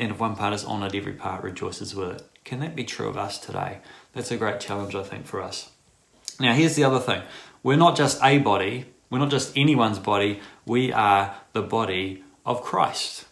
And 0.00 0.12
if 0.12 0.18
one 0.18 0.34
part 0.34 0.54
is 0.54 0.64
honoured, 0.64 0.94
every 0.94 1.12
part 1.12 1.44
rejoices 1.44 1.94
with 1.94 2.12
it. 2.12 2.22
Can 2.42 2.60
that 2.60 2.74
be 2.74 2.84
true 2.84 3.06
of 3.06 3.18
us 3.18 3.36
today? 3.36 3.80
That's 4.14 4.30
a 4.30 4.38
great 4.38 4.58
challenge, 4.58 4.94
I 4.94 5.02
think, 5.02 5.26
for 5.26 5.42
us. 5.42 5.70
Now, 6.40 6.54
here's 6.54 6.74
the 6.74 6.84
other 6.84 6.98
thing 6.98 7.22
we're 7.62 7.76
not 7.76 7.96
just 7.96 8.18
a 8.24 8.38
body, 8.38 8.86
we're 9.10 9.18
not 9.18 9.30
just 9.30 9.54
anyone's 9.54 9.98
body, 9.98 10.40
we 10.64 10.90
are 10.90 11.34
the 11.52 11.60
body 11.60 12.24
of 12.46 12.62
Christ. 12.62 13.26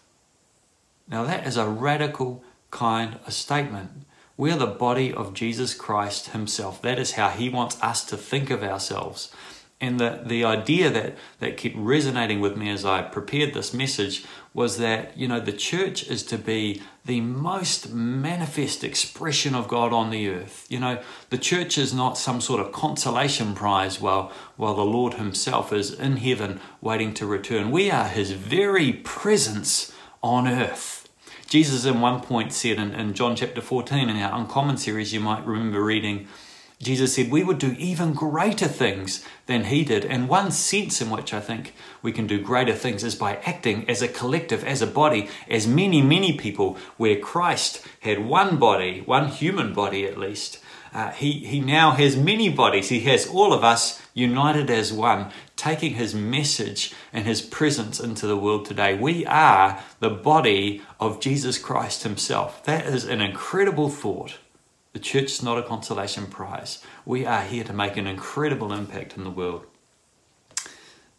Now, 1.09 1.25
that 1.25 1.47
is 1.47 1.57
a 1.57 1.67
radical 1.67 2.45
kind 2.71 3.19
of 3.27 3.33
statement. 3.33 4.05
We 4.37 4.53
are 4.53 4.59
the 4.59 4.67
body 4.67 5.13
of 5.13 5.33
Jesus 5.33 5.75
Christ 5.75 6.29
Himself. 6.29 6.83
That 6.83 6.99
is 6.99 7.13
how 7.13 7.31
He 7.31 7.49
wants 7.49 7.83
us 7.83 8.05
to 8.05 8.17
think 8.19 8.51
of 8.51 8.63
ourselves. 8.63 9.33
And 9.81 10.01
the, 10.01 10.23
the 10.27 10.45
idea 10.45 10.91
that, 10.91 11.17
that 11.39 11.57
kept 11.57 11.77
resonating 11.77 12.41
with 12.41 12.57
me 12.57 12.69
as 12.69 12.85
I 12.85 13.03
prepared 13.03 13.55
this 13.55 13.73
message 13.73 14.25
was 14.53 14.79
that, 14.79 15.17
you 15.17 15.29
know, 15.29 15.39
the 15.39 15.53
church 15.53 16.09
is 16.09 16.25
to 16.25 16.39
be 16.39 16.83
the 17.05 17.21
most 17.21 17.93
manifest 17.93 18.83
expression 18.83 19.55
of 19.55 19.69
God 19.69 19.93
on 19.93 20.11
the 20.11 20.29
earth. 20.31 20.67
You 20.69 20.81
know, 20.81 21.01
the 21.31 21.39
church 21.39 21.79
is 21.79 21.95
not 21.95 22.19
some 22.19 22.41
sort 22.41 22.61
of 22.61 22.73
consolation 22.73 23.55
prize 23.55 24.01
while, 24.01 24.33
while 24.57 24.75
the 24.75 24.85
Lord 24.85 25.15
Himself 25.15 25.73
is 25.73 25.93
in 25.95 26.17
heaven 26.17 26.61
waiting 26.81 27.15
to 27.15 27.27
return. 27.27 27.71
We 27.71 27.89
are 27.89 28.09
His 28.09 28.33
very 28.33 28.93
presence 28.93 29.93
on 30.25 30.49
earth. 30.49 31.09
Jesus, 31.47 31.85
in 31.85 32.01
one 32.01 32.21
point, 32.21 32.53
said 32.53 32.79
in, 32.79 32.95
in 32.95 33.15
John 33.15 33.37
chapter 33.37 33.61
14 33.61 34.09
in 34.09 34.17
our 34.17 34.39
Uncommon 34.39 34.77
series, 34.77 35.15
you 35.15 35.21
might 35.21 35.47
remember 35.47 35.83
reading 35.83 36.27
Jesus 36.81 37.15
said 37.15 37.31
we 37.31 37.43
would 37.43 37.59
do 37.59 37.75
even 37.77 38.13
greater 38.13 38.69
things 38.69 39.25
than 39.47 39.65
he 39.65 39.85
did. 39.85 40.05
And 40.05 40.29
one 40.29 40.53
sense 40.53 41.01
in 41.01 41.11
which 41.11 41.35
I 41.35 41.41
think 41.41 41.75
we 42.03 42.13
can 42.13 42.29
do 42.29 42.41
greater 42.41 42.75
things 42.75 43.03
is 43.03 43.17
by 43.17 43.37
acting 43.45 43.89
as 43.91 44.01
a 44.01 44.09
collective, 44.09 44.63
as 44.65 44.81
a 44.81 44.87
body, 44.87 45.29
as 45.49 45.67
many, 45.67 46.01
many 46.03 46.37
people, 46.37 46.77
where 46.97 47.19
Christ 47.19 47.85
had 48.01 48.25
one 48.25 48.59
body, 48.59 49.03
one 49.05 49.29
human 49.29 49.75
body 49.75 50.05
at 50.05 50.19
least. 50.19 50.61
Uh, 50.95 51.11
he, 51.11 51.33
he 51.33 51.61
now 51.61 51.91
has 51.91 52.17
many 52.17 52.49
bodies. 52.49 52.89
He 52.89 53.01
has 53.01 53.27
all 53.27 53.53
of 53.53 53.65
us 53.65 54.01
united 54.15 54.71
as 54.71 54.93
one, 54.93 55.31
taking 55.57 55.95
his 55.95 56.15
message 56.15 56.95
and 57.13 57.27
his 57.27 57.43
presence 57.43 58.01
into 58.01 58.27
the 58.27 58.37
world 58.37 58.65
today. 58.65 58.97
We 58.97 59.27
are 59.27 59.83
the 60.01 60.11
body 60.11 60.83
of 60.99 61.21
Jesus 61.21 61.59
Christ 61.59 62.05
himself. 62.05 62.65
That 62.65 62.87
is 62.87 63.05
an 63.05 63.21
incredible 63.21 63.91
thought. 63.91 64.39
The 64.99 65.05
church 65.05 65.31
is 65.31 65.45
not 65.45 65.59
a 65.59 65.63
consolation 65.63 66.27
prize. 66.27 66.85
We 67.07 67.25
are 67.25 67.43
here 67.43 67.63
to 67.63 67.73
make 67.73 67.97
an 67.97 68.09
incredible 68.09 68.73
impact 68.73 69.17
in 69.17 69.23
the 69.23 69.31
world. 69.31 69.65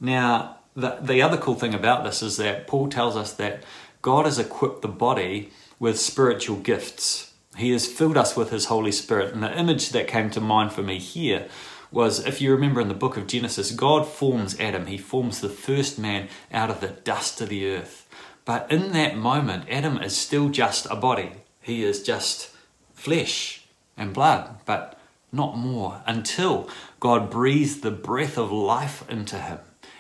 Now, 0.02 0.58
the, 0.76 0.98
the 1.02 1.22
other 1.22 1.38
cool 1.38 1.56
thing 1.56 1.74
about 1.74 2.04
this 2.04 2.22
is 2.22 2.36
that 2.36 2.68
Paul 2.68 2.90
tells 2.90 3.16
us 3.16 3.32
that 3.36 3.64
God 4.02 4.26
has 4.26 4.38
equipped 4.38 4.82
the 4.82 4.90
body 4.90 5.52
with 5.80 5.98
spiritual 5.98 6.58
gifts. 6.58 7.34
He 7.56 7.72
has 7.72 7.88
filled 7.88 8.18
us 8.18 8.36
with 8.36 8.50
His 8.50 8.66
Holy 8.66 8.92
Spirit. 8.92 9.34
And 9.34 9.42
the 9.42 9.58
image 9.58 9.92
that 9.92 10.10
came 10.10 10.30
to 10.32 10.42
mind 10.42 10.74
for 10.74 10.84
me 10.84 11.00
here 11.00 11.48
was 11.90 12.28
if 12.28 12.42
you 12.42 12.52
remember 12.52 12.82
in 12.82 12.90
the 12.90 12.94
book 12.94 13.16
of 13.16 13.28
Genesis, 13.28 13.72
God 13.72 14.06
forms 14.06 14.60
Adam, 14.60 14.88
He 14.88 14.98
forms 14.98 15.40
the 15.40 15.48
first 15.48 15.98
man 15.98 16.28
out 16.52 16.70
of 16.70 16.82
the 16.82 16.90
dust 16.90 17.40
of 17.40 17.48
the 17.48 17.66
earth. 17.72 18.10
But 18.44 18.70
in 18.70 18.92
that 18.92 19.16
moment, 19.16 19.70
Adam 19.70 20.00
is 20.00 20.18
still 20.18 20.50
just 20.50 20.86
a 20.92 20.98
body, 20.98 21.32
he 21.62 21.86
is 21.86 22.04
just 22.04 22.50
flesh 22.94 23.59
and 24.00 24.14
blood, 24.14 24.60
but 24.66 25.00
not 25.32 25.58
more 25.58 26.02
until 26.08 26.68
God 27.00 27.30
breathes 27.30 27.82
the 27.82 27.92
breath 27.92 28.38
of 28.38 28.52
life 28.52 29.08
into 29.10 29.38
him 29.38 29.60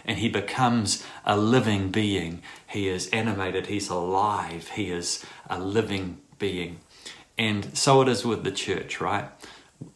and 0.10 0.18
he 0.18 0.28
becomes 0.28 1.06
a 1.24 1.38
living 1.38 1.90
being. 1.90 2.42
He 2.68 2.88
is 2.88 3.10
animated, 3.10 3.68
he's 3.68 3.90
alive, 3.90 4.70
he 4.70 4.90
is 4.90 5.24
a 5.48 5.60
living 5.60 6.20
being. 6.40 6.80
And 7.38 7.78
so 7.78 8.02
it 8.02 8.10
is 8.10 8.26
with 8.26 8.44
the 8.44 8.52
church, 8.52 9.00
right? 9.00 9.30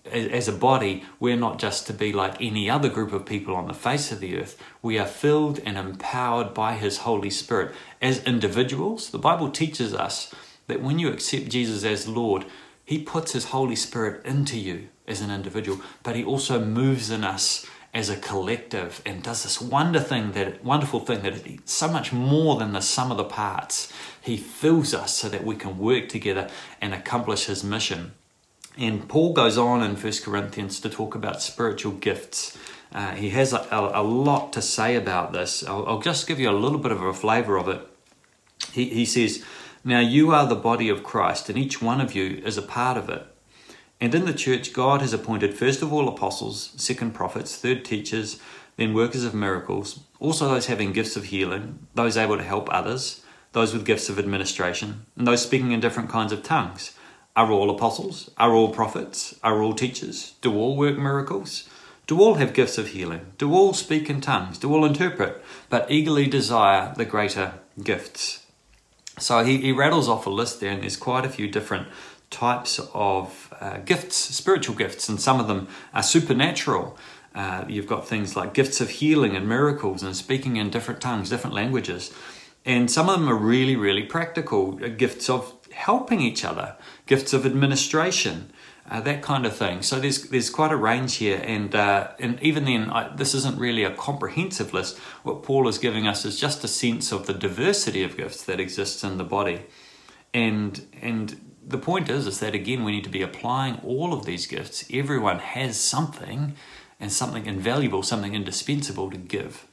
As 0.06 0.48
a 0.48 0.54
body, 0.54 1.04
we're 1.20 1.36
not 1.36 1.58
just 1.58 1.88
to 1.88 1.94
be 1.94 2.14
like 2.14 2.40
any 2.40 2.70
other 2.70 2.90
group 2.90 3.12
of 3.12 3.26
people 3.26 3.56
on 3.56 3.68
the 3.68 3.74
face 3.74 4.12
of 4.12 4.20
the 4.20 4.38
earth. 4.38 4.62
We 4.84 5.00
are 5.00 5.08
filled 5.08 5.60
and 5.66 5.78
empowered 5.78 6.54
by 6.54 6.76
His 6.76 7.00
Holy 7.00 7.32
Spirit. 7.32 7.74
As 8.00 8.24
individuals, 8.24 9.10
the 9.10 9.18
Bible 9.18 9.50
teaches 9.50 9.96
us 9.96 10.34
that 10.68 10.82
when 10.82 11.00
you 11.00 11.10
accept 11.10 11.50
Jesus 11.50 11.84
as 11.84 12.08
Lord, 12.08 12.46
he 12.86 13.00
puts 13.00 13.32
His 13.32 13.46
Holy 13.46 13.76
Spirit 13.76 14.26
into 14.26 14.60
you 14.60 14.90
as 15.08 15.22
an 15.22 15.32
individual, 15.32 15.82
but 16.04 16.16
He 16.16 16.24
also 16.24 16.64
moves 16.64 17.10
in 17.10 17.24
us 17.24 17.66
as 17.94 18.10
a 18.10 18.18
collective 18.18 19.02
and 19.06 19.22
does 19.22 19.44
this 19.44 19.62
wonder 19.62 20.00
thing 20.00 20.32
that 20.32 20.64
wonderful 20.64 21.00
thing 21.00 21.22
that 21.22 21.34
is 21.46 21.60
so 21.66 21.88
much 21.88 22.12
more 22.12 22.58
than 22.58 22.74
the 22.74 22.82
sum 22.82 23.12
of 23.12 23.18
the 23.18 23.24
parts. 23.24 23.92
He 24.22 24.36
fills 24.38 24.94
us 24.94 25.16
so 25.16 25.30
that 25.30 25.44
we 25.44 25.56
can 25.56 25.78
work 25.78 26.10
together 26.10 26.50
and 26.82 26.94
accomplish 26.94 27.46
His 27.46 27.64
mission. 27.64 28.14
And 28.78 29.08
Paul 29.08 29.34
goes 29.34 29.58
on 29.58 29.84
in 29.84 29.96
1 29.96 30.14
Corinthians 30.24 30.80
to 30.80 30.90
talk 30.90 31.14
about 31.14 31.42
spiritual 31.42 31.94
gifts. 31.94 32.58
Uh, 32.92 33.12
he 33.12 33.30
has 33.30 33.54
a, 33.54 33.68
a, 33.72 34.02
a, 34.02 34.04
lot 34.04 34.54
to 34.54 34.62
say 34.62 34.96
about 34.96 35.34
this. 35.34 35.64
I'll, 35.64 35.86
I'll, 35.88 36.02
just 36.02 36.28
give 36.28 36.40
you 36.40 36.50
a 36.50 36.52
little 36.52 36.78
bit 36.78 36.92
of 36.92 37.02
a 37.02 37.14
flavor 37.14 37.58
of 37.58 37.68
it. 37.68 37.82
He, 38.72 38.90
he 38.90 39.06
says, 39.06 39.44
now 39.84 40.00
you 40.00 40.32
are 40.32 40.48
the 40.48 40.56
body 40.56 40.90
of 40.90 41.04
Christ, 41.04 41.50
and 41.50 41.58
each 41.58 41.82
one 41.82 42.00
of 42.00 42.16
you 42.16 42.42
is 42.46 42.58
a 42.58 42.62
part 42.62 42.98
of 42.98 43.10
it. 43.10 43.26
And 44.00 44.16
in 44.16 44.26
the 44.26 44.34
church, 44.34 44.74
God 44.74 45.02
has 45.02 45.14
appointed 45.14 45.54
first 45.54 45.82
of 45.82 45.92
all 45.92 46.08
apostles, 46.08 46.74
second 46.78 47.14
prophets, 47.14 47.56
third 47.56 47.84
teachers, 47.84 48.40
then 48.78 48.94
workers 48.94 49.24
of 49.24 49.34
miracles, 49.34 50.00
also 50.20 50.48
those 50.48 50.68
having 50.68 50.94
gifts 50.94 51.16
of 51.16 51.26
healing, 51.26 51.88
those 51.96 52.18
able 52.18 52.38
to 52.38 52.44
help 52.44 52.68
others, 52.74 53.24
those 53.52 53.74
with 53.74 53.86
gifts 53.86 54.10
of 54.10 54.18
administration, 54.18 55.06
and 55.16 55.28
those 55.28 55.44
speaking 55.44 55.72
in 55.72 55.80
different 55.80 56.10
kinds 56.10 56.32
of 56.32 56.44
tongues. 56.44 56.96
Are 57.36 57.52
all 57.52 57.70
apostles? 57.70 58.30
Are 58.38 58.54
all 58.54 58.70
prophets? 58.74 59.40
Are 59.44 59.62
all 59.62 59.74
teachers? 59.74 60.34
Do 60.42 60.56
all 60.56 60.76
work 60.78 60.98
miracles? 60.98 61.70
Do 62.06 62.20
all 62.20 62.36
have 62.36 62.54
gifts 62.54 62.78
of 62.78 62.90
healing? 62.90 63.34
Do 63.38 63.54
all 63.54 63.74
speak 63.74 64.10
in 64.10 64.22
tongues? 64.22 64.58
Do 64.58 64.74
all 64.74 64.86
interpret? 64.86 65.44
But 65.70 65.90
eagerly 65.90 66.28
desire 66.28 66.94
the 66.96 67.06
greater 67.06 67.54
gifts. 67.82 68.43
So 69.20 69.44
he, 69.44 69.58
he 69.58 69.72
rattles 69.72 70.10
off 70.10 70.26
a 70.26 70.30
list 70.30 70.60
there, 70.60 70.72
and 70.72 70.82
there's 70.82 70.98
quite 70.98 71.26
a 71.26 71.30
few 71.30 71.48
different 71.48 71.88
types 72.30 72.80
of 72.94 73.54
uh, 73.62 73.78
gifts, 73.78 74.16
spiritual 74.16 74.76
gifts, 74.76 75.08
and 75.08 75.22
some 75.22 75.40
of 75.40 75.48
them 75.48 75.68
are 75.94 76.04
supernatural. 76.04 76.98
Uh, 77.36 77.66
you've 77.68 77.88
got 77.88 78.08
things 78.08 78.36
like 78.36 78.54
gifts 78.54 78.82
of 78.82 78.90
healing 78.90 79.36
and 79.36 79.48
miracles 79.48 80.04
and 80.04 80.16
speaking 80.16 80.58
in 80.58 80.70
different 80.70 81.02
tongues, 81.02 81.30
different 81.30 81.56
languages. 81.56 82.12
And 82.66 82.90
some 82.90 83.10
of 83.10 83.20
them 83.20 83.30
are 83.30 83.36
really, 83.36 83.76
really 83.76 84.04
practical 84.04 84.80
uh, 84.84 84.88
gifts 84.88 85.30
of 85.30 85.54
helping 85.72 86.22
each 86.22 86.46
other, 86.46 86.76
gifts 87.06 87.34
of 87.34 87.46
administration, 87.46 88.53
uh, 88.90 89.00
that 89.02 89.22
kind 89.22 89.46
of 89.46 89.56
thing. 89.56 89.82
So 89.82 90.00
there's 90.00 90.24
there's 90.30 90.50
quite 90.50 90.72
a 90.72 90.76
range 90.76 91.16
here, 91.16 91.42
and 91.44 91.74
uh, 91.74 92.10
and 92.20 92.42
even 92.42 92.66
then, 92.66 92.90
I, 92.90 93.16
this 93.16 93.34
isn't 93.34 93.58
really 93.58 93.84
a 93.84 93.92
comprehensive 93.96 94.74
list. 94.74 94.98
What 95.24 95.44
Paul 95.44 95.68
is 95.68 95.78
giving 95.78 96.08
us 96.08 96.26
is 96.26 96.40
just 96.40 96.64
a 96.64 96.68
sense 96.68 97.12
of 97.12 97.26
the 97.26 97.34
diversity 97.34 98.04
of 98.04 98.18
gifts 98.18 98.44
that 98.44 98.60
exists 98.60 99.04
in 99.04 99.18
the 99.18 99.24
body, 99.24 99.62
and 100.34 100.86
and 101.02 101.40
the 101.66 101.78
point 101.78 102.10
is 102.10 102.28
is 102.28 102.40
that 102.42 102.54
again 102.54 102.84
we 102.84 102.92
need 102.92 103.06
to 103.06 103.10
be 103.10 103.22
applying 103.22 103.80
all 103.86 104.14
of 104.14 104.26
these 104.26 104.48
gifts. 104.48 104.86
Everyone 104.92 105.40
has 105.40 105.80
something, 105.80 106.56
and 107.00 107.12
something 107.12 107.46
invaluable, 107.46 108.04
something 108.04 108.36
indispensable 108.36 109.10
to 109.12 109.18
give. 109.18 109.66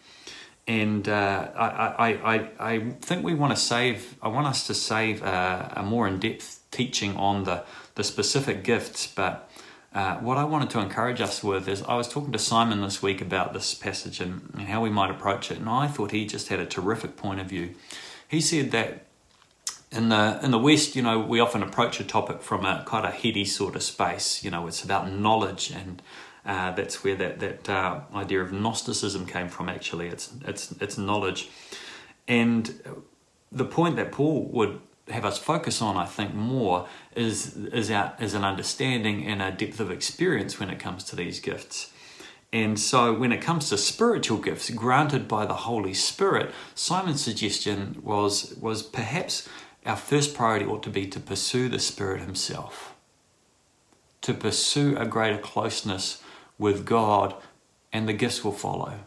And 0.69 1.09
uh, 1.09 1.49
I, 1.57 1.67
I, 1.67 2.35
I, 2.35 2.50
I 2.61 2.90
think 3.00 3.25
we 3.25 3.35
want 3.35 3.57
to 3.57 3.61
save. 3.61 4.17
I 4.23 4.29
want 4.29 4.47
us 4.47 4.69
to 4.69 4.75
save 4.75 5.21
a, 5.25 5.73
a 5.76 5.83
more 5.83 6.07
in 6.07 6.21
depth 6.21 6.60
teaching 6.71 7.17
on 7.17 7.45
the 7.45 7.65
the 7.95 8.05
specific 8.05 8.65
gifts, 8.65 9.07
but 9.07 9.50
uh, 9.93 10.17
what 10.19 10.39
I 10.39 10.45
wanted 10.45 10.71
to 10.71 10.79
encourage 10.79 11.21
us 11.21 11.43
with 11.43 11.69
is 11.69 11.83
I 11.83 11.97
was 11.97 12.09
talking 12.09 12.33
to 12.33 12.39
Simon 12.39 12.81
this 12.81 13.03
week 13.03 13.21
about 13.21 13.53
this 13.53 13.75
passage 13.75 14.21
and, 14.21 14.49
and 14.55 14.69
how 14.69 14.81
we 14.81 14.91
might 14.91 15.11
approach 15.11 15.50
it, 15.50 15.59
and 15.59 15.69
I 15.69 15.89
thought 15.89 16.12
he 16.12 16.27
just 16.27 16.49
had 16.49 16.61
a 16.61 16.67
terrific 16.67 17.17
point 17.17 17.41
of 17.41 17.47
view. 17.47 17.75
He 18.29 18.41
said 18.41 18.71
that 18.71 19.07
in 19.91 20.09
the 20.09 20.39
in 20.43 20.53
the 20.53 20.59
West, 20.59 20.95
you 20.95 21.03
know, 21.03 21.19
we 21.19 21.41
often 21.41 21.62
approach 21.62 21.99
a 21.99 22.05
topic 22.05 22.43
from 22.43 22.65
a 22.65 22.85
kind 22.87 23.05
of 23.05 23.15
heady 23.15 23.45
sort 23.45 23.75
of 23.75 23.83
space. 23.83 24.45
You 24.45 24.50
know, 24.50 24.69
it's 24.69 24.85
about 24.85 25.11
knowledge, 25.11 25.73
and 25.73 26.00
uh, 26.47 26.71
that's 26.73 27.03
where 27.03 27.17
that 27.17 27.41
that 27.41 27.69
uh, 27.69 28.00
idea 28.15 28.41
of 28.43 28.53
Gnosticism 28.53 29.27
came 29.27 29.49
from. 29.49 29.69
Actually, 29.69 30.07
it's 30.07 30.33
it's 30.47 30.73
it's 30.81 30.97
knowledge, 30.97 31.50
and 32.29 32.81
the 33.50 33.65
point 33.65 33.97
that 33.97 34.12
Paul 34.12 34.45
would 34.53 34.81
have 35.11 35.25
us 35.25 35.38
focus 35.38 35.83
on, 35.83 35.97
I 35.97 36.07
think, 36.07 36.35
more 36.35 36.88
is 37.14 37.57
is 37.57 37.90
our 37.90 38.14
is 38.21 38.35
an 38.35 38.45
understanding 38.45 39.26
and 39.26 39.43
a 39.43 39.50
depth 39.50 39.81
of 39.81 39.90
experience 39.90 40.59
when 40.59 40.71
it 40.71 40.79
comes 40.79 41.05
to 41.05 41.17
these 41.17 41.40
gifts. 41.40 41.93
And 42.52 42.81
so, 42.81 43.14
when 43.14 43.31
it 43.31 43.40
comes 43.40 43.69
to 43.69 43.79
spiritual 43.79 44.38
gifts 44.38 44.71
granted 44.71 45.29
by 45.29 45.47
the 45.47 45.55
Holy 45.55 45.95
Spirit, 45.95 46.52
Simon's 46.75 47.23
suggestion 47.23 48.00
was 48.02 48.55
was 48.61 48.83
perhaps 48.83 49.49
our 49.87 49.97
first 49.97 50.35
priority 50.35 50.67
ought 50.67 50.83
to 50.83 50.90
be 50.90 51.07
to 51.07 51.21
pursue 51.21 51.69
the 51.69 51.79
Spirit 51.79 52.21
Himself, 52.21 52.95
to 54.23 54.35
pursue 54.35 54.97
a 54.97 55.07
greater 55.07 55.38
closeness 55.38 56.23
with 56.59 56.85
God, 56.85 57.35
and 57.93 58.09
the 58.09 58.12
gifts 58.12 58.45
will 58.45 58.52
follow. 58.52 58.99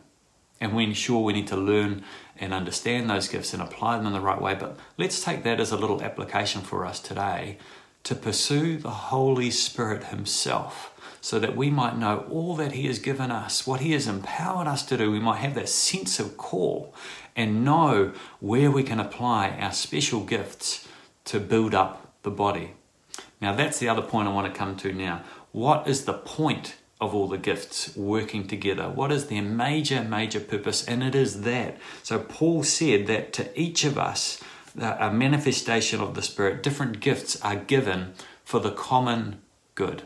And 0.59 0.73
we're 0.73 0.93
sure 0.93 1.21
we 1.21 1.33
need 1.33 1.47
to 1.47 1.57
learn 1.57 2.03
and 2.39 2.53
understand 2.53 3.09
those 3.09 3.27
gifts 3.27 3.53
and 3.53 3.61
apply 3.61 3.97
them 3.97 4.07
in 4.07 4.13
the 4.13 4.19
right 4.19 4.41
way. 4.41 4.55
But 4.55 4.77
let's 4.97 5.23
take 5.23 5.43
that 5.43 5.59
as 5.59 5.71
a 5.71 5.77
little 5.77 6.01
application 6.01 6.61
for 6.61 6.85
us 6.85 6.99
today 6.99 7.57
to 8.03 8.15
pursue 8.15 8.77
the 8.77 8.89
Holy 8.89 9.49
Spirit 9.49 10.05
Himself 10.05 10.89
so 11.21 11.39
that 11.39 11.55
we 11.55 11.69
might 11.69 11.97
know 11.97 12.25
all 12.29 12.55
that 12.57 12.73
He 12.73 12.87
has 12.87 12.99
given 12.99 13.31
us, 13.31 13.65
what 13.65 13.79
He 13.79 13.93
has 13.93 14.07
empowered 14.07 14.67
us 14.67 14.85
to 14.87 14.97
do. 14.97 15.09
We 15.09 15.19
might 15.19 15.37
have 15.37 15.55
that 15.55 15.69
sense 15.69 16.19
of 16.19 16.37
call 16.37 16.93
and 17.35 17.63
know 17.63 18.13
where 18.41 18.69
we 18.69 18.83
can 18.83 18.99
apply 18.99 19.51
our 19.51 19.71
special 19.71 20.21
gifts 20.21 20.87
to 21.25 21.39
build 21.39 21.73
up 21.73 22.13
the 22.23 22.31
body. 22.31 22.73
Now, 23.39 23.55
that's 23.55 23.79
the 23.79 23.89
other 23.89 24.01
point 24.01 24.27
I 24.27 24.33
want 24.33 24.51
to 24.51 24.57
come 24.57 24.75
to 24.77 24.91
now. 24.91 25.23
What 25.51 25.87
is 25.87 26.05
the 26.05 26.13
point 26.13 26.75
of 27.03 27.13
all 27.13 27.27
the 27.27 27.37
gifts 27.37 27.95
working 27.97 28.47
together? 28.47 28.89
What 28.89 29.11
is 29.11 29.27
their 29.27 29.41
major, 29.41 30.03
major 30.03 30.39
purpose? 30.39 30.85
And 30.85 31.03
it 31.03 31.15
is 31.15 31.41
that. 31.41 31.77
So 32.01 32.17
Paul 32.17 32.63
said 32.63 33.07
that 33.07 33.33
to 33.33 33.59
each 33.59 33.83
of 33.83 33.97
us, 33.97 34.41
a 34.79 35.11
manifestation 35.11 35.99
of 35.99 36.15
the 36.15 36.21
Spirit, 36.21 36.63
different 36.63 37.01
gifts 37.01 37.39
are 37.41 37.57
given 37.57 38.13
for 38.45 38.59
the 38.61 38.71
common 38.71 39.41
good. 39.75 40.03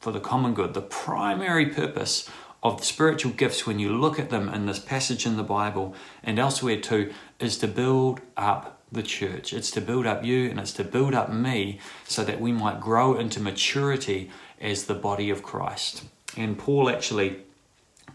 For 0.00 0.10
the 0.10 0.20
common 0.20 0.54
good. 0.54 0.72
The 0.72 0.80
primary 0.80 1.66
purpose 1.66 2.28
of 2.62 2.82
spiritual 2.82 3.32
gifts, 3.32 3.66
when 3.66 3.78
you 3.78 3.92
look 3.92 4.18
at 4.18 4.30
them 4.30 4.48
in 4.48 4.64
this 4.64 4.78
passage 4.78 5.26
in 5.26 5.36
the 5.36 5.42
Bible 5.42 5.94
and 6.22 6.38
elsewhere 6.38 6.80
too, 6.80 7.12
is 7.40 7.58
to 7.58 7.68
build 7.68 8.22
up 8.36 8.80
the 8.90 9.02
church. 9.02 9.52
It's 9.52 9.70
to 9.72 9.80
build 9.80 10.06
up 10.06 10.24
you 10.24 10.48
and 10.48 10.58
it's 10.58 10.72
to 10.74 10.84
build 10.84 11.14
up 11.14 11.30
me 11.30 11.78
so 12.06 12.24
that 12.24 12.40
we 12.40 12.52
might 12.52 12.80
grow 12.80 13.14
into 13.14 13.40
maturity 13.40 14.30
as 14.60 14.84
the 14.84 14.94
body 14.94 15.28
of 15.28 15.42
Christ. 15.42 16.04
And 16.36 16.58
Paul 16.58 16.88
actually 16.88 17.38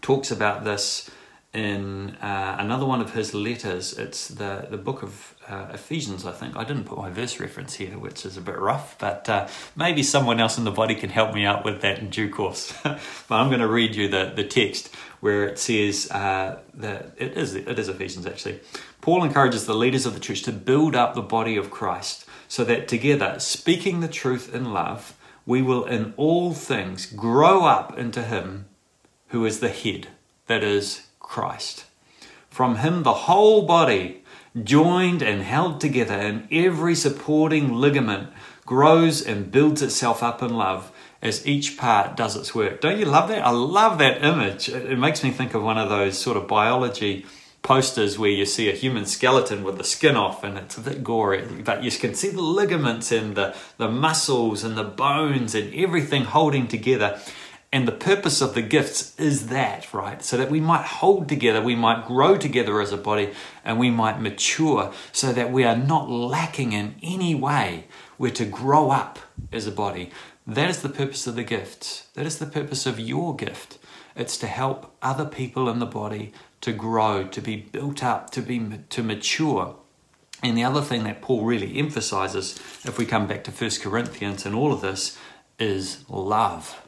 talks 0.00 0.30
about 0.30 0.64
this 0.64 1.10
in 1.54 2.10
uh, 2.16 2.56
another 2.58 2.84
one 2.84 3.00
of 3.00 3.14
his 3.14 3.32
letters. 3.32 3.96
It's 3.98 4.28
the, 4.28 4.66
the 4.70 4.76
book 4.76 5.02
of 5.02 5.34
uh, 5.48 5.68
Ephesians, 5.72 6.26
I 6.26 6.32
think. 6.32 6.56
I 6.56 6.64
didn't 6.64 6.84
put 6.84 6.98
my 6.98 7.10
verse 7.10 7.40
reference 7.40 7.74
here, 7.74 7.98
which 7.98 8.26
is 8.26 8.36
a 8.36 8.40
bit 8.40 8.58
rough, 8.58 8.98
but 8.98 9.28
uh, 9.28 9.48
maybe 9.74 10.02
someone 10.02 10.40
else 10.40 10.58
in 10.58 10.64
the 10.64 10.70
body 10.70 10.94
can 10.94 11.08
help 11.08 11.34
me 11.34 11.46
out 11.46 11.64
with 11.64 11.80
that 11.80 12.00
in 12.00 12.10
due 12.10 12.28
course. 12.28 12.72
but 12.82 13.00
I'm 13.30 13.48
going 13.48 13.60
to 13.60 13.68
read 13.68 13.94
you 13.94 14.08
the, 14.08 14.32
the 14.34 14.44
text 14.44 14.94
where 15.20 15.46
it 15.46 15.58
says 15.58 16.10
uh, 16.10 16.60
that 16.74 17.12
it 17.16 17.36
is, 17.36 17.54
it 17.54 17.78
is 17.78 17.88
Ephesians 17.88 18.26
actually. 18.26 18.60
Paul 19.00 19.24
encourages 19.24 19.64
the 19.64 19.74
leaders 19.74 20.04
of 20.04 20.14
the 20.14 20.20
church 20.20 20.42
to 20.42 20.52
build 20.52 20.94
up 20.94 21.14
the 21.14 21.22
body 21.22 21.56
of 21.56 21.70
Christ 21.70 22.26
so 22.46 22.62
that 22.64 22.88
together, 22.88 23.36
speaking 23.38 24.00
the 24.00 24.08
truth 24.08 24.54
in 24.54 24.72
love, 24.72 25.17
we 25.48 25.62
will 25.62 25.86
in 25.86 26.12
all 26.18 26.52
things 26.52 27.06
grow 27.06 27.64
up 27.64 27.98
into 27.98 28.22
Him 28.22 28.66
who 29.28 29.46
is 29.46 29.60
the 29.60 29.70
head, 29.70 30.06
that 30.46 30.62
is, 30.62 31.06
Christ. 31.20 31.86
From 32.50 32.76
Him, 32.76 33.02
the 33.02 33.24
whole 33.24 33.62
body, 33.62 34.24
joined 34.62 35.22
and 35.22 35.40
held 35.40 35.80
together 35.80 36.18
in 36.18 36.46
every 36.52 36.94
supporting 36.94 37.72
ligament, 37.72 38.28
grows 38.66 39.22
and 39.22 39.50
builds 39.50 39.80
itself 39.80 40.22
up 40.22 40.42
in 40.42 40.54
love 40.54 40.92
as 41.22 41.46
each 41.46 41.78
part 41.78 42.14
does 42.14 42.36
its 42.36 42.54
work. 42.54 42.82
Don't 42.82 42.98
you 42.98 43.06
love 43.06 43.30
that? 43.30 43.42
I 43.42 43.50
love 43.50 43.96
that 43.98 44.22
image. 44.22 44.68
It 44.68 44.98
makes 44.98 45.24
me 45.24 45.30
think 45.30 45.54
of 45.54 45.62
one 45.62 45.78
of 45.78 45.88
those 45.88 46.18
sort 46.18 46.36
of 46.36 46.46
biology 46.46 47.24
posters 47.62 48.18
where 48.18 48.30
you 48.30 48.46
see 48.46 48.70
a 48.70 48.74
human 48.74 49.04
skeleton 49.04 49.62
with 49.62 49.78
the 49.78 49.84
skin 49.84 50.16
off 50.16 50.44
and 50.44 50.56
it's 50.56 50.78
a 50.78 50.80
bit 50.80 51.04
gory, 51.04 51.44
but 51.64 51.82
you 51.82 51.90
can 51.90 52.14
see 52.14 52.30
the 52.30 52.40
ligaments 52.40 53.12
and 53.12 53.34
the, 53.34 53.54
the 53.76 53.90
muscles 53.90 54.64
and 54.64 54.76
the 54.76 54.84
bones 54.84 55.54
and 55.54 55.74
everything 55.74 56.24
holding 56.24 56.68
together. 56.68 57.20
And 57.70 57.86
the 57.86 57.92
purpose 57.92 58.40
of 58.40 58.54
the 58.54 58.62
gifts 58.62 59.18
is 59.20 59.48
that, 59.48 59.92
right? 59.92 60.22
So 60.22 60.38
that 60.38 60.50
we 60.50 60.60
might 60.60 60.86
hold 60.86 61.28
together, 61.28 61.60
we 61.60 61.74
might 61.74 62.06
grow 62.06 62.38
together 62.38 62.80
as 62.80 62.92
a 62.92 62.96
body, 62.96 63.34
and 63.62 63.78
we 63.78 63.90
might 63.90 64.22
mature 64.22 64.90
so 65.12 65.34
that 65.34 65.52
we 65.52 65.64
are 65.64 65.76
not 65.76 66.08
lacking 66.08 66.72
in 66.72 66.94
any 67.02 67.34
way. 67.34 67.84
We're 68.16 68.30
to 68.32 68.46
grow 68.46 68.90
up 68.90 69.18
as 69.52 69.66
a 69.66 69.72
body. 69.72 70.10
That 70.46 70.70
is 70.70 70.80
the 70.80 70.88
purpose 70.88 71.26
of 71.26 71.34
the 71.34 71.44
gifts. 71.44 72.08
That 72.14 72.24
is 72.24 72.38
the 72.38 72.46
purpose 72.46 72.86
of 72.86 72.98
your 72.98 73.36
gift. 73.36 73.76
It's 74.16 74.38
to 74.38 74.46
help 74.46 74.96
other 75.02 75.26
people 75.26 75.68
in 75.68 75.78
the 75.78 75.86
body 75.86 76.32
to 76.60 76.72
grow, 76.72 77.24
to 77.24 77.40
be 77.40 77.56
built 77.56 78.02
up, 78.02 78.30
to 78.30 78.42
be 78.42 78.60
to 78.90 79.02
mature. 79.02 79.76
And 80.42 80.56
the 80.56 80.64
other 80.64 80.82
thing 80.82 81.04
that 81.04 81.22
Paul 81.22 81.44
really 81.44 81.78
emphasizes, 81.78 82.56
if 82.84 82.98
we 82.98 83.06
come 83.06 83.26
back 83.26 83.44
to 83.44 83.50
1 83.50 83.70
Corinthians 83.82 84.46
and 84.46 84.54
all 84.54 84.72
of 84.72 84.80
this, 84.80 85.18
is 85.58 86.04
love. 86.08 86.86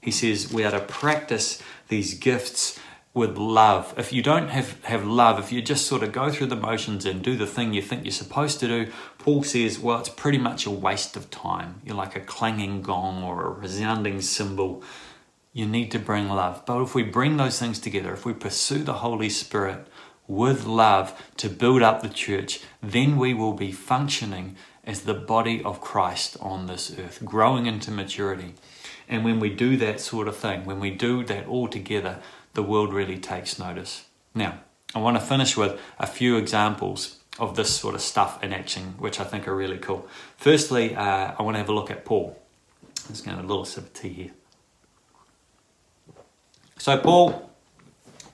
He 0.00 0.10
says 0.10 0.52
we 0.52 0.64
are 0.64 0.70
to 0.70 0.80
practice 0.80 1.62
these 1.88 2.14
gifts 2.14 2.78
with 3.12 3.38
love. 3.38 3.94
If 3.96 4.12
you 4.12 4.22
don't 4.22 4.48
have, 4.48 4.82
have 4.84 5.06
love, 5.06 5.38
if 5.38 5.50
you 5.50 5.62
just 5.62 5.86
sort 5.86 6.02
of 6.02 6.12
go 6.12 6.30
through 6.30 6.48
the 6.48 6.56
motions 6.56 7.06
and 7.06 7.22
do 7.22 7.34
the 7.34 7.46
thing 7.46 7.72
you 7.72 7.80
think 7.80 8.04
you're 8.04 8.12
supposed 8.12 8.60
to 8.60 8.68
do, 8.68 8.92
Paul 9.18 9.42
says, 9.42 9.78
well, 9.78 9.98
it's 9.98 10.10
pretty 10.10 10.36
much 10.36 10.66
a 10.66 10.70
waste 10.70 11.16
of 11.16 11.30
time. 11.30 11.80
You're 11.82 11.96
like 11.96 12.14
a 12.14 12.20
clanging 12.20 12.82
gong 12.82 13.22
or 13.22 13.46
a 13.46 13.50
resounding 13.50 14.20
cymbal 14.20 14.82
you 15.56 15.64
need 15.64 15.90
to 15.90 15.98
bring 15.98 16.28
love. 16.28 16.62
But 16.66 16.82
if 16.82 16.94
we 16.94 17.02
bring 17.02 17.38
those 17.38 17.58
things 17.58 17.78
together, 17.78 18.12
if 18.12 18.26
we 18.26 18.34
pursue 18.34 18.80
the 18.80 19.00
Holy 19.00 19.30
Spirit 19.30 19.86
with 20.28 20.66
love 20.66 21.18
to 21.38 21.48
build 21.48 21.80
up 21.80 22.02
the 22.02 22.10
church, 22.10 22.60
then 22.82 23.16
we 23.16 23.32
will 23.32 23.54
be 23.54 23.72
functioning 23.72 24.54
as 24.84 25.00
the 25.00 25.14
body 25.14 25.64
of 25.64 25.80
Christ 25.80 26.36
on 26.40 26.66
this 26.66 26.94
earth, 26.98 27.24
growing 27.24 27.64
into 27.64 27.90
maturity. 27.90 28.52
And 29.08 29.24
when 29.24 29.40
we 29.40 29.48
do 29.48 29.78
that 29.78 29.98
sort 29.98 30.28
of 30.28 30.36
thing, 30.36 30.66
when 30.66 30.78
we 30.78 30.90
do 30.90 31.24
that 31.24 31.48
all 31.48 31.68
together, 31.68 32.18
the 32.52 32.62
world 32.62 32.92
really 32.92 33.16
takes 33.16 33.58
notice. 33.58 34.04
Now, 34.34 34.58
I 34.94 34.98
want 34.98 35.16
to 35.16 35.24
finish 35.24 35.56
with 35.56 35.80
a 35.98 36.06
few 36.06 36.36
examples 36.36 37.20
of 37.38 37.56
this 37.56 37.74
sort 37.74 37.94
of 37.94 38.02
stuff 38.02 38.44
in 38.44 38.52
action, 38.52 38.96
which 38.98 39.18
I 39.18 39.24
think 39.24 39.48
are 39.48 39.56
really 39.56 39.78
cool. 39.78 40.06
Firstly, 40.36 40.94
uh, 40.94 41.32
I 41.38 41.42
want 41.42 41.54
to 41.54 41.60
have 41.60 41.70
a 41.70 41.74
look 41.74 41.90
at 41.90 42.04
Paul. 42.04 42.38
To 43.14 43.30
have 43.30 43.38
a 43.38 43.42
little 43.42 43.64
sip 43.64 43.84
of 43.84 43.94
tea 43.94 44.08
here. 44.10 44.30
So 46.78 46.98
Paul, 46.98 47.50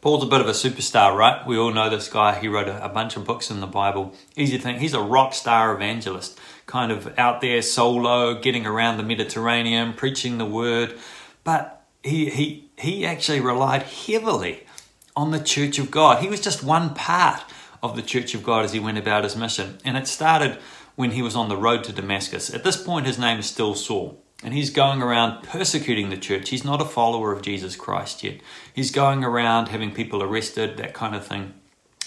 Paul's 0.01 0.25
a 0.25 0.27
bit 0.27 0.41
of 0.41 0.49
a 0.49 0.53
superstar, 0.53 1.17
right? 1.17 1.47
We 1.47 1.57
all 1.57 1.73
know 1.73 1.89
this 1.89 2.09
guy. 2.09 2.39
He 2.39 2.49
wrote 2.49 2.69
a, 2.69 2.85
a, 2.85 2.89
bunch 2.89 3.17
of 3.17 3.25
books 3.25 3.51
in 3.51 3.61
the 3.61 3.67
Bible. 3.69 4.15
Easy 4.37 4.57
to 4.57 4.63
think 4.63 4.79
he's 4.79 4.95
a 4.95 5.01
rock 5.01 5.33
star 5.33 5.75
evangelist, 5.75 6.39
kind 6.67 6.91
of 6.91 7.17
out 7.19 7.41
there 7.41 7.63
solo, 7.63 8.35
getting 8.41 8.67
around 8.67 8.97
the 8.97 9.05
Mediterranean, 9.05 9.93
preaching 9.93 10.39
the 10.39 10.45
word. 10.45 10.99
But 11.45 11.85
he 12.03 12.31
he 12.31 12.71
he 12.77 13.07
actually 13.07 13.41
relied 13.41 13.83
heavily 13.83 14.67
on 15.15 15.31
the 15.31 15.41
Church 15.41 15.79
of 15.79 15.91
God. 15.91 16.21
He 16.21 16.29
was 16.29 16.41
just 16.41 16.65
one 16.65 16.95
part 16.95 17.45
of 17.81 17.95
the 17.95 18.03
Church 18.03 18.35
of 18.35 18.43
God 18.43 18.65
as 18.65 18.73
he 18.73 18.81
went 18.81 18.99
about 18.99 19.25
his 19.25 19.37
mission, 19.37 19.79
and 19.85 19.97
it 19.97 20.09
started 20.09 20.59
when 20.97 21.13
he 21.13 21.23
was 21.23 21.37
on 21.37 21.49
the 21.49 21.57
road 21.57 21.85
to 21.85 21.93
Damascus. 21.93 22.53
At 22.53 22.65
this 22.65 22.83
point, 22.83 23.07
his 23.07 23.19
name 23.19 23.39
is 23.39 23.47
still 23.47 23.75
Saul. 23.75 24.23
And 24.43 24.53
he's 24.55 24.71
going 24.71 25.01
around 25.01 25.45
persecuting 25.45 26.11
the 26.11 26.17
church. 26.17 26.49
He's 26.49 26.65
not 26.65 26.83
a 26.83 26.85
follower 26.87 27.33
of 27.33 27.43
Jesus 27.43 27.77
Christ 27.77 28.25
yet. 28.25 28.41
He's 28.75 28.91
going 28.91 29.23
around 29.23 29.69
having 29.69 29.93
people 29.93 30.23
arrested, 30.23 30.77
that 30.79 30.95
kind 30.95 31.15
of 31.15 31.25
thing, 31.25 31.55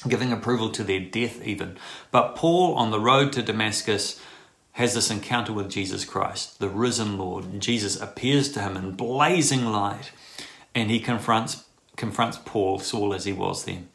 giving 0.07 0.33
approval 0.33 0.69
to 0.71 0.83
their 0.83 0.99
death, 0.99 1.45
even. 1.45 1.77
But 2.11 2.35
Paul, 2.35 2.75
on 2.75 2.91
the 2.91 2.99
road 2.99 3.31
to 3.33 3.41
Damascus, 3.41 4.19
has 4.73 4.93
this 4.93 5.09
encounter 5.09 5.53
with 5.53 5.69
Jesus 5.69 6.03
Christ, 6.03 6.59
the 6.59 6.67
risen 6.67 7.17
Lord. 7.17 7.61
Jesus 7.61 7.99
appears 8.01 8.51
to 8.51 8.59
him 8.59 8.75
in 8.75 8.91
blazing 8.91 9.65
light, 9.67 10.11
and 10.73 10.91
he 10.91 10.99
confronts 10.99 11.63
confronts 11.95 12.37
Paul, 12.43 12.79
Saul 12.79 13.13
as 13.13 13.23
he 13.23 13.31
was 13.31 13.63
then. 13.63 13.87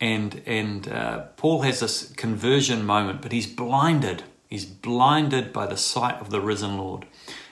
And 0.00 0.40
and 0.46 0.88
uh, 0.88 1.18
Paul 1.36 1.60
has 1.62 1.80
this 1.80 2.12
conversion 2.14 2.86
moment, 2.86 3.20
but 3.20 3.32
he's 3.32 3.46
blinded. 3.46 4.22
He's 4.48 4.64
blinded 4.64 5.52
by 5.52 5.66
the 5.66 5.76
sight 5.76 6.14
of 6.14 6.30
the 6.30 6.40
risen 6.40 6.78
Lord 6.78 7.04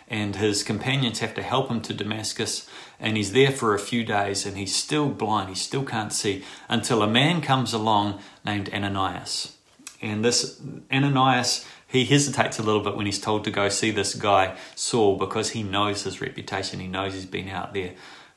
and 0.09 0.37
his 0.37 0.62
companions 0.62 1.21
have 1.21 1.35
to 1.35 1.43
help 1.43 1.71
him 1.71 1.81
to 1.83 1.95
Damascus. 1.95 2.69
And 3.01 3.17
he's 3.17 3.33
there 3.33 3.51
for 3.51 3.75
a 3.75 3.79
few 3.79 4.05
days 4.05 4.47
and 4.47 4.57
he's 4.57 4.75
still 4.75 5.09
blind, 5.09 5.49
he 5.49 5.55
still 5.55 5.85
can't 5.85 6.12
see 6.12 6.45
until 6.69 7.03
a 7.03 7.09
man 7.09 7.40
comes 7.40 7.73
along 7.73 8.21
named 8.45 8.73
Ananias. 8.73 9.57
And 10.01 10.25
this 10.25 10.61
Ananias, 10.93 11.67
he 11.87 12.05
hesitates 12.05 12.59
a 12.59 12.62
little 12.62 12.83
bit 12.83 12.97
when 12.97 13.07
he's 13.07 13.21
told 13.21 13.45
to 13.45 13.51
go 13.51 13.69
see 13.69 13.90
this 13.90 14.14
guy, 14.14 14.57
Saul, 14.75 15.17
because 15.17 15.51
he 15.51 15.62
knows 15.62 16.03
his 16.03 16.21
reputation. 16.21 16.81
He 16.81 16.87
knows 16.87 17.14
he's 17.14 17.27
been 17.27 17.49
out 17.49 17.73
there 17.73 17.93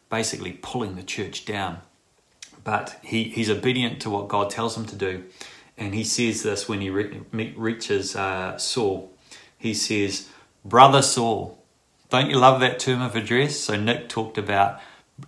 basically 0.10 0.54
pulling 0.54 0.96
the 0.96 1.04
church 1.04 1.46
down. 1.46 1.80
But 2.64 3.00
he, 3.02 3.26
he's 3.26 3.50
obedient 3.50 4.02
to 4.02 4.10
what 4.10 4.28
God 4.28 4.50
tells 4.50 4.78
him 4.78 4.86
to 4.86 4.96
do. 4.96 5.26
And 5.78 5.94
he 5.94 6.04
says 6.04 6.44
this 6.44 6.68
when 6.68 6.82
he 6.82 6.90
re- 6.90 7.22
reaches 7.32 8.16
uh, 8.16 8.58
Saul. 8.58 9.12
He 9.58 9.74
says, 9.74 10.30
Brother 10.68 11.02
Saul. 11.02 11.64
Don't 12.10 12.30
you 12.30 12.36
love 12.38 12.60
that 12.60 12.78
term 12.78 13.02
of 13.02 13.16
address? 13.16 13.58
So 13.58 13.78
Nick 13.78 14.10
talked 14.10 14.38
about 14.38 14.82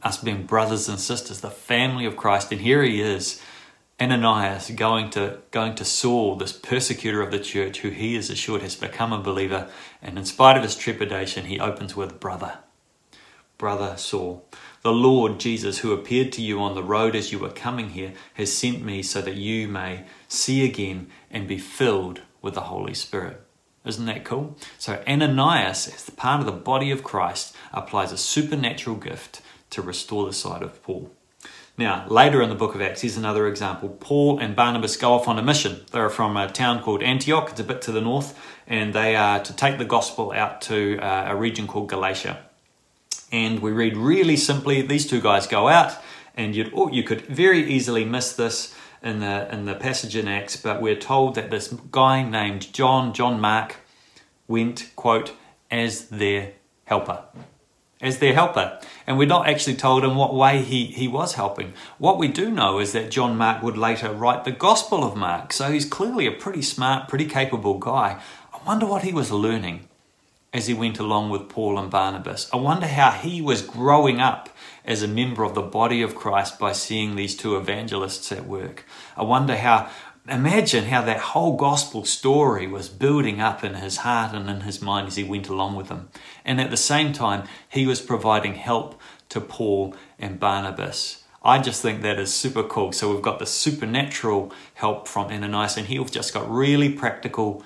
us 0.04 0.18
being 0.18 0.46
brothers 0.46 0.90
and 0.90 1.00
sisters, 1.00 1.40
the 1.40 1.50
family 1.50 2.04
of 2.04 2.18
Christ, 2.18 2.52
and 2.52 2.60
here 2.60 2.84
he 2.84 3.02
is, 3.02 3.42
Ananias, 4.02 4.70
going 4.72 5.10
to 5.12 5.40
going 5.52 5.76
to 5.76 5.86
Saul, 5.86 6.36
this 6.36 6.52
persecutor 6.52 7.22
of 7.22 7.32
the 7.32 7.40
church, 7.40 7.80
who 7.80 7.90
he 7.90 8.18
is 8.18 8.30
assured 8.30 8.62
has 8.64 8.76
become 8.76 9.14
a 9.14 9.24
believer, 9.24 9.70
and 10.02 10.18
in 10.18 10.26
spite 10.26 10.58
of 10.58 10.64
his 10.64 10.76
trepidation, 10.76 11.46
he 11.46 11.58
opens 11.58 11.96
with 11.96 12.20
brother. 12.20 12.58
Brother 13.58 13.96
Saul. 13.96 14.46
The 14.82 14.92
Lord 14.92 15.40
Jesus, 15.40 15.80
who 15.80 15.94
appeared 15.94 16.34
to 16.34 16.42
you 16.42 16.60
on 16.60 16.76
the 16.76 16.84
road 16.84 17.16
as 17.16 17.32
you 17.32 17.40
were 17.40 17.50
coming 17.50 17.92
here, 17.92 18.12
has 18.34 18.52
sent 18.52 18.84
me 18.84 19.02
so 19.04 19.22
that 19.22 19.36
you 19.36 19.70
may 19.70 20.04
see 20.28 20.66
again 20.66 21.08
and 21.32 21.48
be 21.48 21.58
filled 21.58 22.24
with 22.42 22.56
the 22.56 22.62
Holy 22.62 22.94
Spirit. 22.94 23.46
Isn't 23.86 24.06
that 24.06 24.26
cool? 24.26 24.58
So, 24.78 25.02
Ananias, 25.08 25.88
as 25.88 26.10
part 26.12 26.42
of 26.42 26.46
the 26.46 26.52
body 26.52 26.92
of 26.92 27.04
Christ, 27.04 27.56
applies 27.72 28.12
a 28.12 28.18
supernatural 28.18 28.98
gift 28.98 29.42
to 29.70 29.82
restore 29.82 30.26
the 30.26 30.34
sight 30.34 30.62
of 30.62 30.82
Paul. 30.84 31.12
Now, 31.78 32.06
later 32.10 32.42
in 32.42 32.50
the 32.50 32.56
book 32.56 32.76
of 32.76 32.82
Acts, 32.82 33.02
here's 33.02 33.16
another 33.16 33.48
example. 33.48 33.88
Paul 34.02 34.38
and 34.40 34.54
Barnabas 34.54 34.98
go 34.98 35.14
off 35.14 35.30
on 35.30 35.40
a 35.40 35.42
mission. 35.42 35.86
They're 35.92 36.10
from 36.10 36.36
a 36.36 36.50
town 36.50 36.84
called 36.84 37.02
Antioch, 37.02 37.52
it's 37.52 37.60
a 37.62 37.64
bit 37.64 37.82
to 37.84 37.94
the 37.94 38.02
north, 38.02 38.38
and 38.68 38.94
they 38.94 39.16
are 39.16 39.42
to 39.42 39.56
take 39.56 39.78
the 39.78 39.86
gospel 39.86 40.34
out 40.34 40.62
to 40.64 41.00
uh, 41.00 41.28
a 41.30 41.38
region 41.38 41.68
called 41.68 41.88
Galatia. 41.88 42.38
And 43.32 43.60
we 43.60 43.72
read 43.72 43.96
really 43.96 44.36
simply 44.36 44.82
these 44.82 45.08
two 45.08 45.22
guys 45.22 45.48
go 45.48 45.70
out, 45.70 45.94
and 46.36 46.54
you'd, 46.54 46.74
oh, 46.76 46.90
you 46.90 47.04
could 47.04 47.22
very 47.28 47.72
easily 47.72 48.04
miss 48.04 48.34
this 48.34 48.76
in 49.02 49.20
the 49.20 49.48
in 49.54 49.66
the 49.66 49.76
passage 49.76 50.16
in 50.16 50.28
Acts, 50.28 50.56
but 50.58 50.82
we're 50.82 50.96
told 50.96 51.36
that 51.36 51.50
this 51.52 51.68
guy 51.92 52.24
named 52.24 52.74
John, 52.74 53.14
John 53.14 53.40
Mark, 53.40 53.78
went, 54.48 54.92
quote, 54.96 55.34
as 55.72 56.10
their 56.10 56.54
helper. 56.86 57.24
as 58.02 58.20
their 58.20 58.34
helper. 58.34 58.80
And 59.06 59.18
we're 59.18 59.28
not 59.28 59.48
actually 59.48 59.76
told 59.76 60.04
in 60.04 60.16
what 60.16 60.34
way 60.34 60.62
he, 60.62 60.86
he 60.86 61.08
was 61.08 61.34
helping. 61.34 61.74
What 61.98 62.18
we 62.18 62.28
do 62.28 62.50
know 62.50 62.80
is 62.80 62.94
that 62.94 63.12
John 63.12 63.38
Mark 63.38 63.62
would 63.62 63.78
later 63.78 64.12
write 64.14 64.46
the 64.46 64.52
Gospel 64.52 65.04
of 65.04 65.18
Mark. 65.18 65.52
So 65.52 65.72
he's 65.72 65.86
clearly 65.86 66.26
a 66.26 66.32
pretty 66.32 66.62
smart, 66.62 67.10
pretty 67.10 67.26
capable 67.26 67.78
guy. 67.78 68.22
I 68.54 68.60
wonder 68.66 68.86
what 68.86 69.04
he 69.04 69.14
was 69.14 69.32
learning 69.32 69.88
as 70.54 70.68
he 70.68 70.74
went 70.74 70.98
along 70.98 71.30
with 71.30 71.50
Paul 71.50 71.78
and 71.78 71.92
Barnabas. 71.92 72.50
I 72.54 72.58
wonder 72.58 72.88
how 72.88 73.12
he 73.12 73.42
was 73.42 73.62
growing 73.62 74.20
up 74.20 74.50
as 74.90 75.04
a 75.04 75.08
member 75.08 75.44
of 75.44 75.54
the 75.54 75.62
body 75.62 76.02
of 76.02 76.16
Christ 76.16 76.58
by 76.58 76.72
seeing 76.72 77.16
these 77.16 77.38
two 77.38 77.56
evangelists 77.56 78.32
at 78.32 78.48
work. 78.48 78.84
I 79.16 79.22
wonder 79.24 79.56
how 79.56 79.90
imagine 80.28 80.86
how 80.86 81.04
that 81.04 81.20
whole 81.20 81.56
gospel 81.56 82.06
story 82.06 82.66
was 82.66 82.90
building 82.90 83.40
up 83.40 83.64
in 83.64 83.76
his 83.76 83.98
heart 83.98 84.34
and 84.34 84.50
in 84.50 84.62
his 84.62 84.82
mind 84.82 85.08
as 85.08 85.16
he 85.16 85.24
went 85.24 85.48
along 85.48 85.76
with 85.76 85.90
them. 85.90 86.10
And 86.44 86.60
at 86.60 86.72
the 86.72 86.78
same 86.78 87.14
time, 87.14 87.48
he 87.70 87.86
was 87.86 88.02
providing 88.02 88.56
help 88.56 89.00
to 89.30 89.40
Paul 89.40 89.94
and 90.18 90.40
Barnabas. 90.40 91.24
I 91.44 91.60
just 91.60 91.84
think 91.84 92.02
that 92.02 92.20
is 92.20 92.34
super 92.34 92.64
cool. 92.64 92.92
So 92.92 93.14
we've 93.14 93.22
got 93.22 93.38
the 93.38 93.46
supernatural 93.46 94.52
help 94.74 95.08
from 95.08 95.32
Ananias, 95.32 95.78
and 95.78 95.88
he 95.88 96.04
just 96.06 96.34
got 96.34 96.50
really 96.52 96.92
practical. 96.92 97.64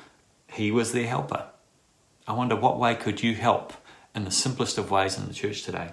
He 0.47 0.71
was 0.71 0.91
their 0.91 1.07
helper. 1.07 1.47
I 2.27 2.33
wonder 2.33 2.55
what 2.55 2.79
way 2.79 2.95
could 2.95 3.23
you 3.23 3.33
help 3.33 3.73
in 4.13 4.25
the 4.25 4.31
simplest 4.31 4.77
of 4.77 4.91
ways 4.91 5.17
in 5.17 5.27
the 5.27 5.33
church 5.33 5.63
today? 5.63 5.91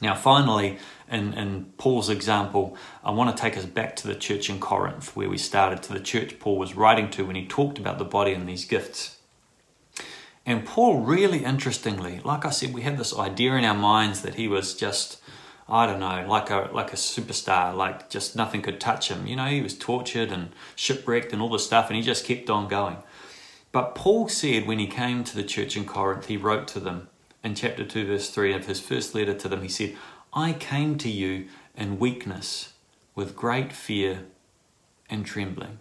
Now, 0.00 0.14
finally, 0.14 0.78
in, 1.10 1.32
in 1.34 1.72
Paul's 1.78 2.10
example, 2.10 2.76
I 3.02 3.10
want 3.12 3.34
to 3.34 3.40
take 3.40 3.56
us 3.56 3.64
back 3.64 3.96
to 3.96 4.06
the 4.06 4.14
church 4.14 4.50
in 4.50 4.60
Corinth, 4.60 5.16
where 5.16 5.28
we 5.28 5.38
started, 5.38 5.82
to 5.84 5.92
the 5.92 6.00
church 6.00 6.38
Paul 6.38 6.58
was 6.58 6.74
writing 6.74 7.10
to 7.12 7.24
when 7.24 7.36
he 7.36 7.46
talked 7.46 7.78
about 7.78 7.98
the 7.98 8.04
body 8.04 8.32
and 8.32 8.48
these 8.48 8.66
gifts. 8.66 9.18
And 10.44 10.64
Paul, 10.64 11.00
really 11.00 11.44
interestingly, 11.44 12.20
like 12.24 12.44
I 12.44 12.50
said, 12.50 12.72
we 12.72 12.82
have 12.82 12.98
this 12.98 13.16
idea 13.16 13.54
in 13.54 13.64
our 13.64 13.74
minds 13.74 14.22
that 14.22 14.36
he 14.36 14.46
was 14.46 14.74
just, 14.74 15.20
I 15.68 15.86
don't 15.86 15.98
know, 15.98 16.24
like 16.28 16.50
a 16.50 16.70
like 16.72 16.92
a 16.92 16.96
superstar, 16.96 17.74
like 17.74 18.08
just 18.08 18.36
nothing 18.36 18.62
could 18.62 18.78
touch 18.78 19.10
him. 19.10 19.26
You 19.26 19.34
know, 19.34 19.46
he 19.46 19.60
was 19.60 19.76
tortured 19.76 20.30
and 20.30 20.50
shipwrecked 20.76 21.32
and 21.32 21.42
all 21.42 21.48
this 21.48 21.66
stuff, 21.66 21.88
and 21.88 21.96
he 21.96 22.02
just 22.02 22.24
kept 22.24 22.48
on 22.48 22.68
going. 22.68 22.98
But 23.72 23.96
Paul 23.96 24.28
said 24.28 24.66
when 24.66 24.78
he 24.78 24.86
came 24.86 25.24
to 25.24 25.34
the 25.34 25.42
church 25.42 25.76
in 25.76 25.84
Corinth, 25.84 26.26
he 26.26 26.36
wrote 26.36 26.68
to 26.68 26.80
them, 26.80 27.08
in 27.46 27.54
chapter 27.54 27.84
2, 27.84 28.06
verse 28.06 28.28
3 28.28 28.52
of 28.54 28.66
his 28.66 28.80
first 28.80 29.14
letter 29.14 29.32
to 29.32 29.48
them, 29.48 29.62
he 29.62 29.68
said, 29.68 29.96
I 30.32 30.52
came 30.52 30.98
to 30.98 31.08
you 31.08 31.46
in 31.76 32.00
weakness, 32.00 32.72
with 33.14 33.36
great 33.36 33.72
fear 33.72 34.24
and 35.08 35.24
trembling. 35.24 35.78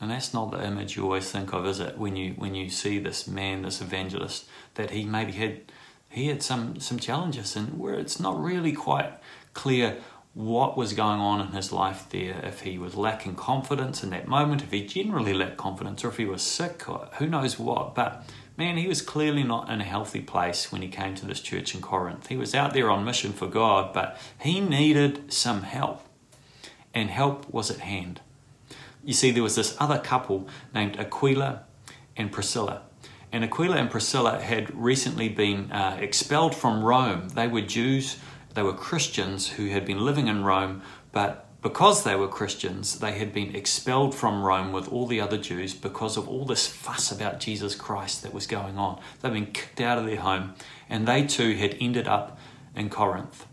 And 0.00 0.10
that's 0.10 0.32
not 0.32 0.52
the 0.52 0.64
image 0.64 0.96
you 0.96 1.02
always 1.02 1.30
think 1.30 1.52
of, 1.52 1.66
is 1.66 1.80
it? 1.80 1.98
When 1.98 2.16
you 2.16 2.32
when 2.32 2.54
you 2.54 2.70
see 2.70 2.98
this 2.98 3.28
man, 3.28 3.62
this 3.62 3.80
evangelist, 3.80 4.46
that 4.74 4.90
he 4.90 5.04
maybe 5.04 5.32
had 5.32 5.60
he 6.08 6.28
had 6.28 6.42
some 6.42 6.80
some 6.80 6.98
challenges 6.98 7.54
and 7.54 7.78
where 7.78 7.94
it's 7.94 8.18
not 8.18 8.42
really 8.42 8.72
quite 8.72 9.12
clear 9.54 9.98
what 10.34 10.76
was 10.76 10.92
going 10.94 11.20
on 11.20 11.40
in 11.40 11.52
his 11.52 11.72
life 11.72 12.06
there, 12.10 12.40
if 12.44 12.62
he 12.62 12.78
was 12.78 12.94
lacking 12.94 13.34
confidence 13.34 14.02
in 14.02 14.10
that 14.10 14.26
moment, 14.26 14.62
if 14.62 14.70
he 14.70 14.86
generally 14.86 15.34
lacked 15.34 15.58
confidence, 15.58 16.04
or 16.04 16.08
if 16.08 16.16
he 16.16 16.24
was 16.24 16.42
sick, 16.42 16.88
or 16.88 17.08
who 17.18 17.26
knows 17.26 17.58
what. 17.58 17.94
But 17.94 18.24
man, 18.56 18.76
he 18.76 18.86
was 18.86 19.02
clearly 19.02 19.42
not 19.42 19.70
in 19.70 19.80
a 19.80 19.84
healthy 19.84 20.20
place 20.20 20.70
when 20.70 20.82
he 20.82 20.88
came 20.88 21.14
to 21.16 21.26
this 21.26 21.40
church 21.40 21.74
in 21.74 21.80
Corinth. 21.80 22.28
He 22.28 22.36
was 22.36 22.54
out 22.54 22.74
there 22.74 22.90
on 22.90 23.04
mission 23.04 23.32
for 23.32 23.46
God, 23.46 23.92
but 23.92 24.18
he 24.40 24.60
needed 24.60 25.32
some 25.32 25.62
help, 25.62 26.06
and 26.92 27.10
help 27.10 27.52
was 27.52 27.70
at 27.70 27.80
hand. 27.80 28.20
You 29.04 29.14
see, 29.14 29.30
there 29.30 29.42
was 29.42 29.56
this 29.56 29.76
other 29.80 29.98
couple 29.98 30.48
named 30.74 30.98
Aquila 30.98 31.64
and 32.16 32.30
Priscilla. 32.30 32.82
And 33.32 33.42
Aquila 33.44 33.76
and 33.76 33.90
Priscilla 33.90 34.40
had 34.40 34.74
recently 34.76 35.28
been 35.28 35.72
uh, 35.72 35.96
expelled 35.98 36.54
from 36.54 36.84
Rome. 36.84 37.30
They 37.30 37.48
were 37.48 37.62
Jews, 37.62 38.18
they 38.54 38.62
were 38.62 38.74
Christians 38.74 39.48
who 39.48 39.68
had 39.68 39.86
been 39.86 40.04
living 40.04 40.28
in 40.28 40.44
Rome, 40.44 40.82
but 41.12 41.46
because 41.62 42.02
they 42.02 42.16
were 42.16 42.26
Christians, 42.26 42.98
they 42.98 43.12
had 43.12 43.32
been 43.32 43.54
expelled 43.54 44.16
from 44.16 44.42
Rome 44.42 44.72
with 44.72 44.88
all 44.88 45.06
the 45.06 45.20
other 45.20 45.38
Jews 45.38 45.74
because 45.74 46.16
of 46.16 46.28
all 46.28 46.44
this 46.44 46.66
fuss 46.66 47.12
about 47.12 47.38
Jesus 47.38 47.76
Christ 47.76 48.24
that 48.24 48.34
was 48.34 48.48
going 48.48 48.76
on. 48.76 49.00
They'd 49.20 49.32
been 49.32 49.46
kicked 49.46 49.80
out 49.80 49.96
of 49.96 50.04
their 50.04 50.20
home, 50.20 50.54
and 50.90 51.06
they 51.06 51.24
too 51.24 51.54
had 51.54 51.76
ended 51.80 52.08
up 52.08 52.36
in 52.74 52.90
Corinth. 52.90 53.46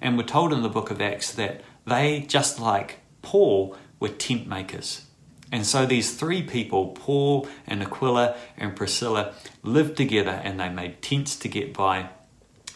And 0.00 0.16
we're 0.16 0.24
told 0.24 0.54
in 0.54 0.62
the 0.62 0.70
book 0.70 0.90
of 0.90 1.02
Acts 1.02 1.32
that 1.34 1.60
they, 1.86 2.20
just 2.20 2.58
like 2.58 3.00
Paul, 3.20 3.76
were 3.98 4.08
tent 4.08 4.46
makers. 4.46 5.04
And 5.52 5.66
so 5.66 5.84
these 5.84 6.14
three 6.14 6.42
people, 6.42 6.88
Paul 6.88 7.46
and 7.66 7.82
Aquila 7.82 8.36
and 8.56 8.74
Priscilla, 8.74 9.34
lived 9.62 9.96
together 9.96 10.40
and 10.44 10.58
they 10.58 10.68
made 10.68 11.02
tents 11.02 11.36
to 11.36 11.48
get 11.48 11.74
by. 11.74 12.08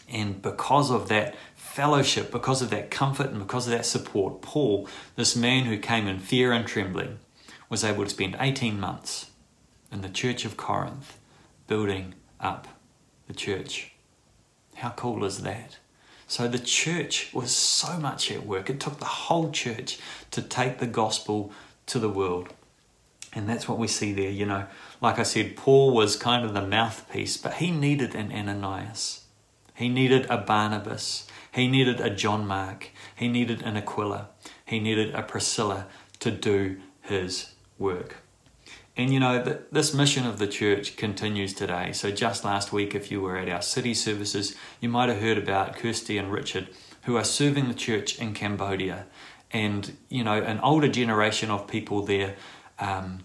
And 0.09 0.41
because 0.41 0.91
of 0.91 1.07
that 1.07 1.35
fellowship, 1.75 2.31
because 2.31 2.61
of 2.61 2.69
that 2.69 2.89
comfort 2.89 3.31
and 3.31 3.39
because 3.39 3.67
of 3.67 3.73
that 3.73 3.85
support, 3.85 4.41
Paul, 4.41 4.87
this 5.17 5.35
man 5.35 5.65
who 5.65 5.77
came 5.77 6.07
in 6.07 6.19
fear 6.19 6.53
and 6.53 6.65
trembling, 6.65 7.19
was 7.69 7.83
able 7.83 8.05
to 8.05 8.09
spend 8.09 8.37
18 8.39 8.79
months 8.79 9.29
in 9.91 9.99
the 9.99 10.07
church 10.07 10.45
of 10.45 10.55
Corinth 10.55 11.17
building 11.67 12.15
up 12.39 12.69
the 13.27 13.33
church. 13.33 13.91
How 14.75 14.91
cool 14.91 15.25
is 15.25 15.41
that? 15.41 15.77
So 16.27 16.47
the 16.47 16.59
church 16.59 17.33
was 17.33 17.51
so 17.51 17.97
much 17.97 18.31
at 18.31 18.45
work. 18.45 18.69
It 18.69 18.79
took 18.79 18.99
the 18.99 19.05
whole 19.05 19.51
church 19.51 19.99
to 20.31 20.41
take 20.41 20.79
the 20.79 20.87
gospel 20.87 21.51
to 21.87 21.99
the 21.99 22.09
world. 22.09 22.53
And 23.33 23.49
that's 23.49 23.67
what 23.67 23.77
we 23.77 23.89
see 23.89 24.13
there, 24.13 24.31
you 24.31 24.45
know. 24.45 24.67
Like 25.01 25.19
I 25.19 25.23
said, 25.23 25.57
Paul 25.57 25.93
was 25.93 26.15
kind 26.15 26.45
of 26.45 26.53
the 26.53 26.65
mouthpiece, 26.65 27.35
but 27.35 27.55
he 27.55 27.69
needed 27.69 28.15
an 28.15 28.31
Ananias. 28.31 29.25
He 29.73 29.89
needed 29.89 30.25
a 30.29 30.37
Barnabas. 30.37 31.27
He 31.55 31.69
needed 31.69 32.01
a 32.01 32.09
John 32.09 32.45
Mark. 32.45 32.89
He 33.15 33.29
needed 33.29 33.61
an 33.61 33.77
Aquila. 33.77 34.27
He 34.65 34.77
needed 34.79 35.15
a 35.15 35.23
Priscilla 35.23 35.87
to 36.19 36.29
do 36.29 36.81
his 37.01 37.53
work. 37.77 38.17
And 38.97 39.13
you 39.13 39.21
know, 39.21 39.41
that 39.41 39.73
this 39.73 39.93
mission 39.93 40.25
of 40.25 40.37
the 40.37 40.47
church 40.47 40.97
continues 40.97 41.53
today. 41.53 41.93
So, 41.93 42.11
just 42.11 42.43
last 42.43 42.73
week, 42.73 42.93
if 42.93 43.09
you 43.09 43.21
were 43.21 43.37
at 43.37 43.47
our 43.47 43.61
city 43.61 43.93
services, 43.93 44.55
you 44.81 44.89
might 44.89 45.07
have 45.07 45.21
heard 45.21 45.37
about 45.37 45.77
Kirsty 45.77 46.17
and 46.17 46.29
Richard, 46.29 46.69
who 47.03 47.15
are 47.15 47.23
serving 47.23 47.69
the 47.69 47.73
church 47.73 48.19
in 48.19 48.33
Cambodia. 48.33 49.05
And, 49.51 49.95
you 50.09 50.25
know, 50.25 50.41
an 50.41 50.59
older 50.59 50.89
generation 50.89 51.51
of 51.51 51.67
people 51.67 52.05
there 52.05 52.35
um, 52.79 53.19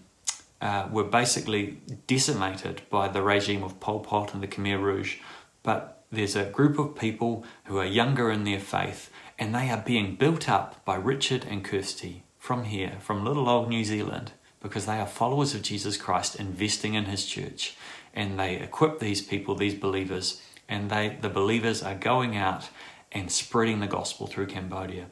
uh, 0.61 0.87
were 0.89 1.03
basically 1.03 1.79
decimated 2.07 2.83
by 2.89 3.09
the 3.09 3.21
regime 3.21 3.63
of 3.63 3.81
Pol 3.81 3.99
Pot 3.99 4.33
and 4.33 4.41
the 4.41 4.47
Khmer 4.47 4.81
Rouge. 4.81 5.17
But 5.63 6.00
there's 6.11 6.35
a 6.35 6.45
group 6.45 6.77
of 6.77 6.95
people 6.95 7.45
who 7.65 7.77
are 7.77 7.85
younger 7.85 8.29
in 8.29 8.43
their 8.43 8.59
faith, 8.59 9.09
and 9.39 9.55
they 9.55 9.69
are 9.69 9.81
being 9.81 10.15
built 10.15 10.49
up 10.49 10.83
by 10.83 10.95
Richard 10.95 11.45
and 11.49 11.63
Kirsty 11.63 12.23
from 12.37 12.65
here, 12.65 12.97
from 12.99 13.23
little 13.23 13.47
old 13.47 13.69
New 13.69 13.85
Zealand, 13.85 14.33
because 14.61 14.85
they 14.85 14.99
are 14.99 15.07
followers 15.07 15.55
of 15.55 15.61
Jesus 15.61 15.95
Christ 15.97 16.35
investing 16.35 16.95
in 16.95 17.05
his 17.05 17.25
church. 17.25 17.75
And 18.13 18.37
they 18.37 18.57
equip 18.57 18.99
these 18.99 19.21
people, 19.21 19.55
these 19.55 19.73
believers, 19.73 20.41
and 20.67 20.89
they 20.89 21.17
the 21.21 21.29
believers 21.29 21.81
are 21.81 21.95
going 21.95 22.35
out 22.35 22.69
and 23.11 23.31
spreading 23.31 23.79
the 23.79 23.87
gospel 23.87 24.27
through 24.27 24.47
Cambodia. 24.47 25.07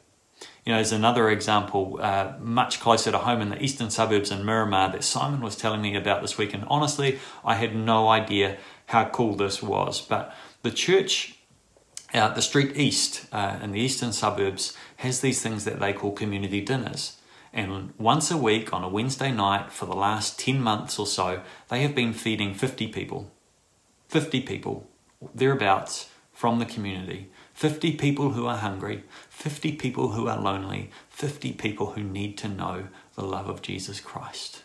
You 0.64 0.72
know, 0.72 0.76
there's 0.76 0.92
another 0.92 1.30
example 1.30 1.98
uh, 2.00 2.34
much 2.38 2.80
closer 2.80 3.10
to 3.10 3.18
home 3.18 3.40
in 3.40 3.48
the 3.48 3.62
eastern 3.62 3.90
suburbs 3.90 4.30
in 4.30 4.44
Miramar 4.44 4.92
that 4.92 5.04
Simon 5.04 5.40
was 5.40 5.56
telling 5.56 5.82
me 5.82 5.96
about 5.96 6.20
this 6.22 6.36
week. 6.38 6.54
And 6.54 6.64
honestly, 6.68 7.18
I 7.44 7.54
had 7.54 7.74
no 7.74 8.08
idea 8.08 8.58
how 8.86 9.06
cool 9.06 9.34
this 9.34 9.62
was. 9.62 10.00
But 10.00 10.34
the 10.62 10.70
church 10.70 11.36
out 12.12 12.34
the 12.34 12.42
street 12.42 12.76
east 12.76 13.26
uh, 13.32 13.58
in 13.62 13.72
the 13.72 13.80
eastern 13.80 14.12
suburbs 14.12 14.76
has 14.96 15.20
these 15.20 15.40
things 15.40 15.64
that 15.64 15.80
they 15.80 15.92
call 15.92 16.12
community 16.12 16.60
dinners. 16.60 17.16
And 17.52 17.92
once 17.98 18.30
a 18.30 18.36
week 18.36 18.72
on 18.72 18.84
a 18.84 18.88
Wednesday 18.88 19.32
night 19.32 19.72
for 19.72 19.86
the 19.86 19.94
last 19.94 20.38
10 20.38 20.60
months 20.60 20.98
or 20.98 21.06
so, 21.06 21.40
they 21.68 21.82
have 21.82 21.94
been 21.94 22.12
feeding 22.12 22.54
50 22.54 22.88
people. 22.88 23.30
50 24.08 24.40
people, 24.42 24.88
thereabouts, 25.34 26.10
from 26.32 26.58
the 26.58 26.66
community. 26.66 27.30
50 27.54 27.92
people 27.92 28.30
who 28.30 28.46
are 28.46 28.56
hungry, 28.56 29.04
50 29.28 29.72
people 29.72 30.12
who 30.12 30.28
are 30.28 30.40
lonely, 30.40 30.90
50 31.10 31.52
people 31.52 31.92
who 31.92 32.02
need 32.02 32.38
to 32.38 32.48
know 32.48 32.88
the 33.14 33.24
love 33.24 33.48
of 33.48 33.62
Jesus 33.62 34.00
Christ. 34.00 34.62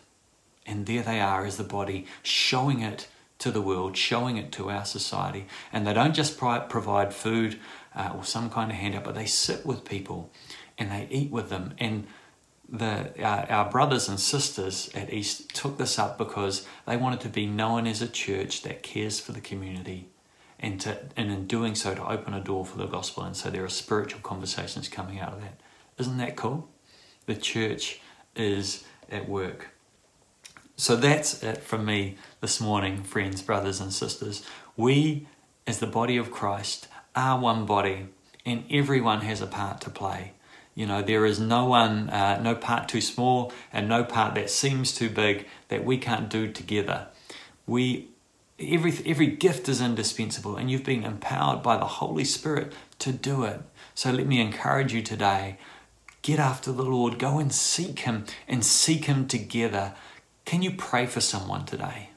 And 0.64 0.86
there 0.86 1.02
they 1.02 1.20
are 1.20 1.44
as 1.44 1.58
the 1.58 1.64
body, 1.64 2.06
showing 2.22 2.80
it 2.80 3.08
to 3.38 3.50
the 3.50 3.60
world, 3.60 3.96
showing 3.96 4.36
it 4.36 4.52
to 4.52 4.70
our 4.70 4.84
society. 4.84 5.46
And 5.72 5.86
they 5.86 5.92
don't 5.92 6.14
just 6.14 6.38
provide 6.38 7.12
food 7.12 7.58
uh, 7.94 8.12
or 8.14 8.24
some 8.24 8.50
kind 8.50 8.70
of 8.70 8.76
handout, 8.76 9.04
but 9.04 9.14
they 9.14 9.26
sit 9.26 9.66
with 9.66 9.84
people 9.84 10.30
and 10.78 10.90
they 10.90 11.06
eat 11.10 11.30
with 11.30 11.50
them. 11.50 11.74
And 11.78 12.06
the, 12.68 13.12
uh, 13.22 13.46
our 13.48 13.70
brothers 13.70 14.08
and 14.08 14.18
sisters 14.18 14.90
at 14.94 15.12
East 15.12 15.54
took 15.54 15.78
this 15.78 15.98
up 15.98 16.18
because 16.18 16.66
they 16.86 16.96
wanted 16.96 17.20
to 17.20 17.28
be 17.28 17.46
known 17.46 17.86
as 17.86 18.02
a 18.02 18.08
church 18.08 18.62
that 18.62 18.82
cares 18.82 19.20
for 19.20 19.32
the 19.32 19.40
community. 19.40 20.08
And, 20.58 20.80
to, 20.80 20.98
and 21.16 21.30
in 21.30 21.46
doing 21.46 21.74
so, 21.74 21.94
to 21.94 22.08
open 22.08 22.32
a 22.32 22.40
door 22.40 22.64
for 22.64 22.78
the 22.78 22.86
gospel. 22.86 23.24
And 23.24 23.36
so 23.36 23.50
there 23.50 23.64
are 23.64 23.68
spiritual 23.68 24.20
conversations 24.20 24.88
coming 24.88 25.20
out 25.20 25.34
of 25.34 25.42
that. 25.42 25.60
Isn't 25.98 26.16
that 26.16 26.36
cool? 26.36 26.70
The 27.26 27.34
church 27.34 28.00
is 28.34 28.84
at 29.10 29.28
work. 29.28 29.75
So 30.76 30.94
that's 30.94 31.42
it 31.42 31.62
from 31.62 31.86
me 31.86 32.16
this 32.40 32.60
morning, 32.60 33.02
friends, 33.02 33.40
brothers, 33.40 33.80
and 33.80 33.92
sisters. 33.92 34.44
We 34.76 35.26
as 35.66 35.80
the 35.80 35.86
body 35.86 36.16
of 36.16 36.30
Christ, 36.30 36.88
are 37.14 37.38
one 37.38 37.66
body, 37.66 38.08
and 38.44 38.64
everyone 38.70 39.22
has 39.22 39.40
a 39.40 39.46
part 39.46 39.80
to 39.80 39.90
play. 39.90 40.32
You 40.74 40.86
know, 40.86 41.02
there 41.02 41.24
is 41.24 41.40
no 41.40 41.64
one, 41.64 42.10
uh, 42.10 42.40
no 42.42 42.54
part 42.54 42.88
too 42.88 43.00
small, 43.00 43.52
and 43.72 43.88
no 43.88 44.04
part 44.04 44.34
that 44.34 44.50
seems 44.50 44.94
too 44.94 45.08
big 45.08 45.46
that 45.68 45.84
we 45.84 45.98
can't 45.98 46.28
do 46.28 46.52
together. 46.52 47.08
We, 47.66 48.08
every 48.60 48.92
every 49.06 49.28
gift 49.28 49.68
is 49.68 49.80
indispensable, 49.80 50.56
and 50.56 50.70
you've 50.70 50.84
been 50.84 51.04
empowered 51.04 51.62
by 51.62 51.78
the 51.78 51.86
Holy 51.86 52.24
Spirit 52.24 52.72
to 53.00 53.12
do 53.12 53.44
it. 53.44 53.62
So 53.94 54.12
let 54.12 54.26
me 54.26 54.40
encourage 54.40 54.92
you 54.92 55.02
today: 55.02 55.58
get 56.20 56.38
after 56.38 56.70
the 56.70 56.84
Lord, 56.84 57.18
go 57.18 57.38
and 57.38 57.52
seek 57.52 58.00
Him, 58.00 58.26
and 58.46 58.64
seek 58.64 59.06
Him 59.06 59.26
together. 59.26 59.94
Can 60.46 60.62
you 60.62 60.70
pray 60.70 61.06
for 61.06 61.20
someone 61.20 61.64
today? 61.64 62.10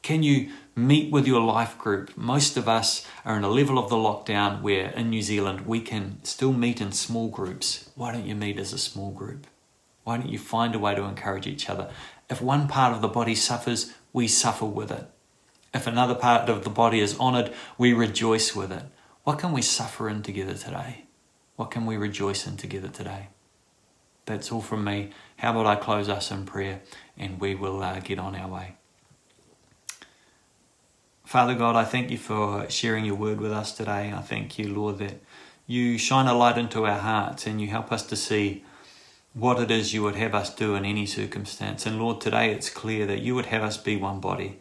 Can 0.00 0.22
you 0.22 0.52
meet 0.74 1.12
with 1.12 1.26
your 1.26 1.42
life 1.42 1.76
group? 1.76 2.16
Most 2.16 2.56
of 2.56 2.66
us 2.66 3.06
are 3.26 3.36
in 3.36 3.44
a 3.44 3.50
level 3.50 3.78
of 3.78 3.90
the 3.90 3.96
lockdown 3.96 4.62
where 4.62 4.88
in 4.92 5.10
New 5.10 5.20
Zealand 5.20 5.66
we 5.66 5.80
can 5.80 6.18
still 6.22 6.54
meet 6.54 6.80
in 6.80 6.92
small 6.92 7.28
groups. 7.28 7.90
Why 7.94 8.10
don't 8.10 8.24
you 8.24 8.34
meet 8.34 8.58
as 8.58 8.72
a 8.72 8.78
small 8.78 9.10
group? 9.10 9.46
Why 10.04 10.16
don't 10.16 10.30
you 10.30 10.38
find 10.38 10.74
a 10.74 10.78
way 10.78 10.94
to 10.94 11.02
encourage 11.02 11.46
each 11.46 11.68
other? 11.68 11.90
If 12.30 12.40
one 12.40 12.68
part 12.68 12.94
of 12.94 13.02
the 13.02 13.08
body 13.08 13.34
suffers, 13.34 13.92
we 14.14 14.28
suffer 14.28 14.64
with 14.64 14.90
it. 14.90 15.04
If 15.74 15.86
another 15.86 16.14
part 16.14 16.48
of 16.48 16.64
the 16.64 16.70
body 16.70 17.00
is 17.00 17.20
honoured, 17.20 17.52
we 17.76 17.92
rejoice 17.92 18.56
with 18.56 18.72
it. 18.72 18.84
What 19.24 19.38
can 19.38 19.52
we 19.52 19.60
suffer 19.60 20.08
in 20.08 20.22
together 20.22 20.54
today? 20.54 21.04
What 21.56 21.70
can 21.70 21.84
we 21.84 21.98
rejoice 21.98 22.46
in 22.46 22.56
together 22.56 22.88
today? 22.88 23.28
That's 24.26 24.50
all 24.50 24.60
from 24.60 24.82
me. 24.82 25.10
How 25.36 25.52
about 25.52 25.66
I 25.66 25.76
close 25.76 26.08
us 26.08 26.32
in 26.32 26.46
prayer 26.46 26.80
and 27.16 27.40
we 27.40 27.54
will 27.54 27.82
uh, 27.82 28.00
get 28.00 28.18
on 28.18 28.34
our 28.34 28.48
way? 28.48 28.76
Father 31.24 31.54
God, 31.54 31.74
I 31.74 31.84
thank 31.84 32.10
you 32.10 32.18
for 32.18 32.70
sharing 32.70 33.04
your 33.04 33.16
word 33.16 33.40
with 33.40 33.52
us 33.52 33.72
today. 33.72 34.12
I 34.14 34.20
thank 34.20 34.58
you, 34.58 34.72
Lord, 34.72 34.98
that 34.98 35.20
you 35.66 35.98
shine 35.98 36.26
a 36.26 36.34
light 36.34 36.56
into 36.56 36.86
our 36.86 36.98
hearts 36.98 37.46
and 37.46 37.60
you 37.60 37.66
help 37.66 37.90
us 37.90 38.04
to 38.06 38.16
see 38.16 38.64
what 39.34 39.60
it 39.60 39.70
is 39.70 39.92
you 39.92 40.02
would 40.02 40.14
have 40.14 40.34
us 40.34 40.54
do 40.54 40.74
in 40.76 40.84
any 40.84 41.04
circumstance. 41.04 41.84
And 41.84 41.98
Lord, 41.98 42.20
today 42.20 42.52
it's 42.52 42.70
clear 42.70 43.06
that 43.06 43.20
you 43.20 43.34
would 43.34 43.46
have 43.46 43.62
us 43.62 43.76
be 43.76 43.96
one 43.96 44.20
body. 44.20 44.60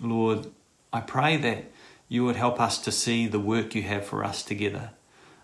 Lord, 0.00 0.48
I 0.92 1.00
pray 1.00 1.36
that 1.38 1.66
you 2.08 2.24
would 2.24 2.36
help 2.36 2.60
us 2.60 2.78
to 2.78 2.92
see 2.92 3.26
the 3.26 3.40
work 3.40 3.74
you 3.74 3.82
have 3.82 4.04
for 4.04 4.24
us 4.24 4.42
together. 4.42 4.90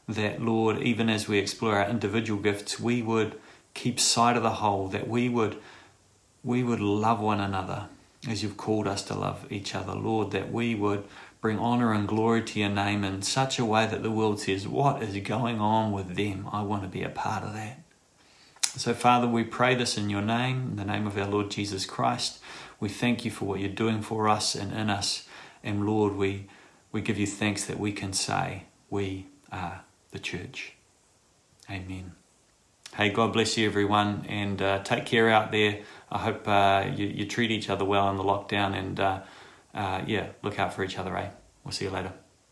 That, 0.09 0.43
Lord, 0.43 0.83
even 0.83 1.09
as 1.09 1.29
we 1.29 1.39
explore 1.39 1.77
our 1.77 1.89
individual 1.89 2.43
gifts, 2.43 2.79
we 2.79 3.03
would 3.03 3.41
keep 3.73 3.99
sight 3.99 4.37
of 4.37 4.43
the 4.43 4.51
whole, 4.51 4.89
that 4.89 5.09
we 5.09 5.29
would 5.29 5.57
we 6.45 6.63
would 6.63 6.81
love 6.81 7.21
one 7.21 7.41
another 7.41 7.89
as 8.29 8.43
you've 8.43 8.57
called 8.57 8.87
us 8.87 9.03
to 9.05 9.15
love 9.15 9.51
each 9.51 9.75
other, 9.75 9.95
Lord, 9.95 10.31
that 10.31 10.53
we 10.53 10.75
would 10.75 11.05
bring 11.41 11.59
honor 11.59 11.93
and 11.93 12.09
glory 12.09 12.43
to 12.43 12.61
your 12.61 12.71
name 12.71 13.05
in 13.05 13.23
such 13.23 13.59
a 13.59 13.65
way 13.65 13.87
that 13.87 14.03
the 14.03 14.11
world 14.11 14.41
says, 14.41 14.67
What 14.67 15.03
is 15.03 15.17
going 15.27 15.61
on 15.61 15.93
with 15.93 16.17
them? 16.17 16.49
I 16.53 16.63
want 16.63 16.83
to 16.83 16.89
be 16.89 17.03
a 17.03 17.11
part 17.11 17.45
of 17.45 17.53
that. 17.55 17.81
So, 18.77 18.95
Father, 18.95 19.29
we 19.29 19.45
pray 19.45 19.75
this 19.75 19.97
in 19.97 20.11
your 20.11 20.23
name, 20.23 20.69
in 20.71 20.77
the 20.77 20.85
name 20.85 21.07
of 21.07 21.19
our 21.19 21.29
Lord 21.29 21.51
Jesus 21.51 21.87
Christ. 21.87 22.41
We 22.81 22.89
thank 22.89 23.25
you 23.25 23.31
for 23.31 23.45
what 23.45 23.61
you're 23.61 23.69
doing 23.69 24.03
for 24.03 24.29
us 24.29 24.55
and 24.55 24.73
in 24.73 24.91
us. 24.91 25.29
And 25.63 25.87
Lord, 25.87 26.17
we, 26.17 26.47
we 26.93 27.01
give 27.01 27.19
you 27.19 27.27
thanks 27.27 27.65
that 27.67 27.79
we 27.79 27.93
can 27.93 28.13
say, 28.13 28.65
We 28.91 29.27
are 29.53 29.83
the 30.13 30.19
church. 30.19 30.73
Amen. 31.71 32.24
Hey, 32.97 33.11
God 33.11 33.33
bless 33.33 33.59
you, 33.59 33.67
everyone, 33.67 34.25
and 34.29 34.63
uh, 34.63 34.81
take 34.85 35.05
care 35.05 35.29
out 35.29 35.51
there. 35.51 35.81
I 36.13 36.19
hope 36.19 36.47
uh, 36.47 36.85
you, 36.95 37.09
you, 37.09 37.27
treat 37.27 37.51
each 37.51 37.69
other 37.69 37.85
well 37.85 38.09
in 38.09 38.17
the 38.17 38.23
lockdown 38.23 38.73
and 38.73 39.01
uh, 39.01 39.23
uh, 39.75 40.03
yeah, 40.07 40.29
look 40.45 40.61
out 40.61 40.73
for 40.73 40.85
each 40.85 40.97
other, 40.97 41.17
eh? 41.17 41.31
We'll 41.65 41.73
see 41.73 41.87
you 41.87 41.91
later. 41.91 42.13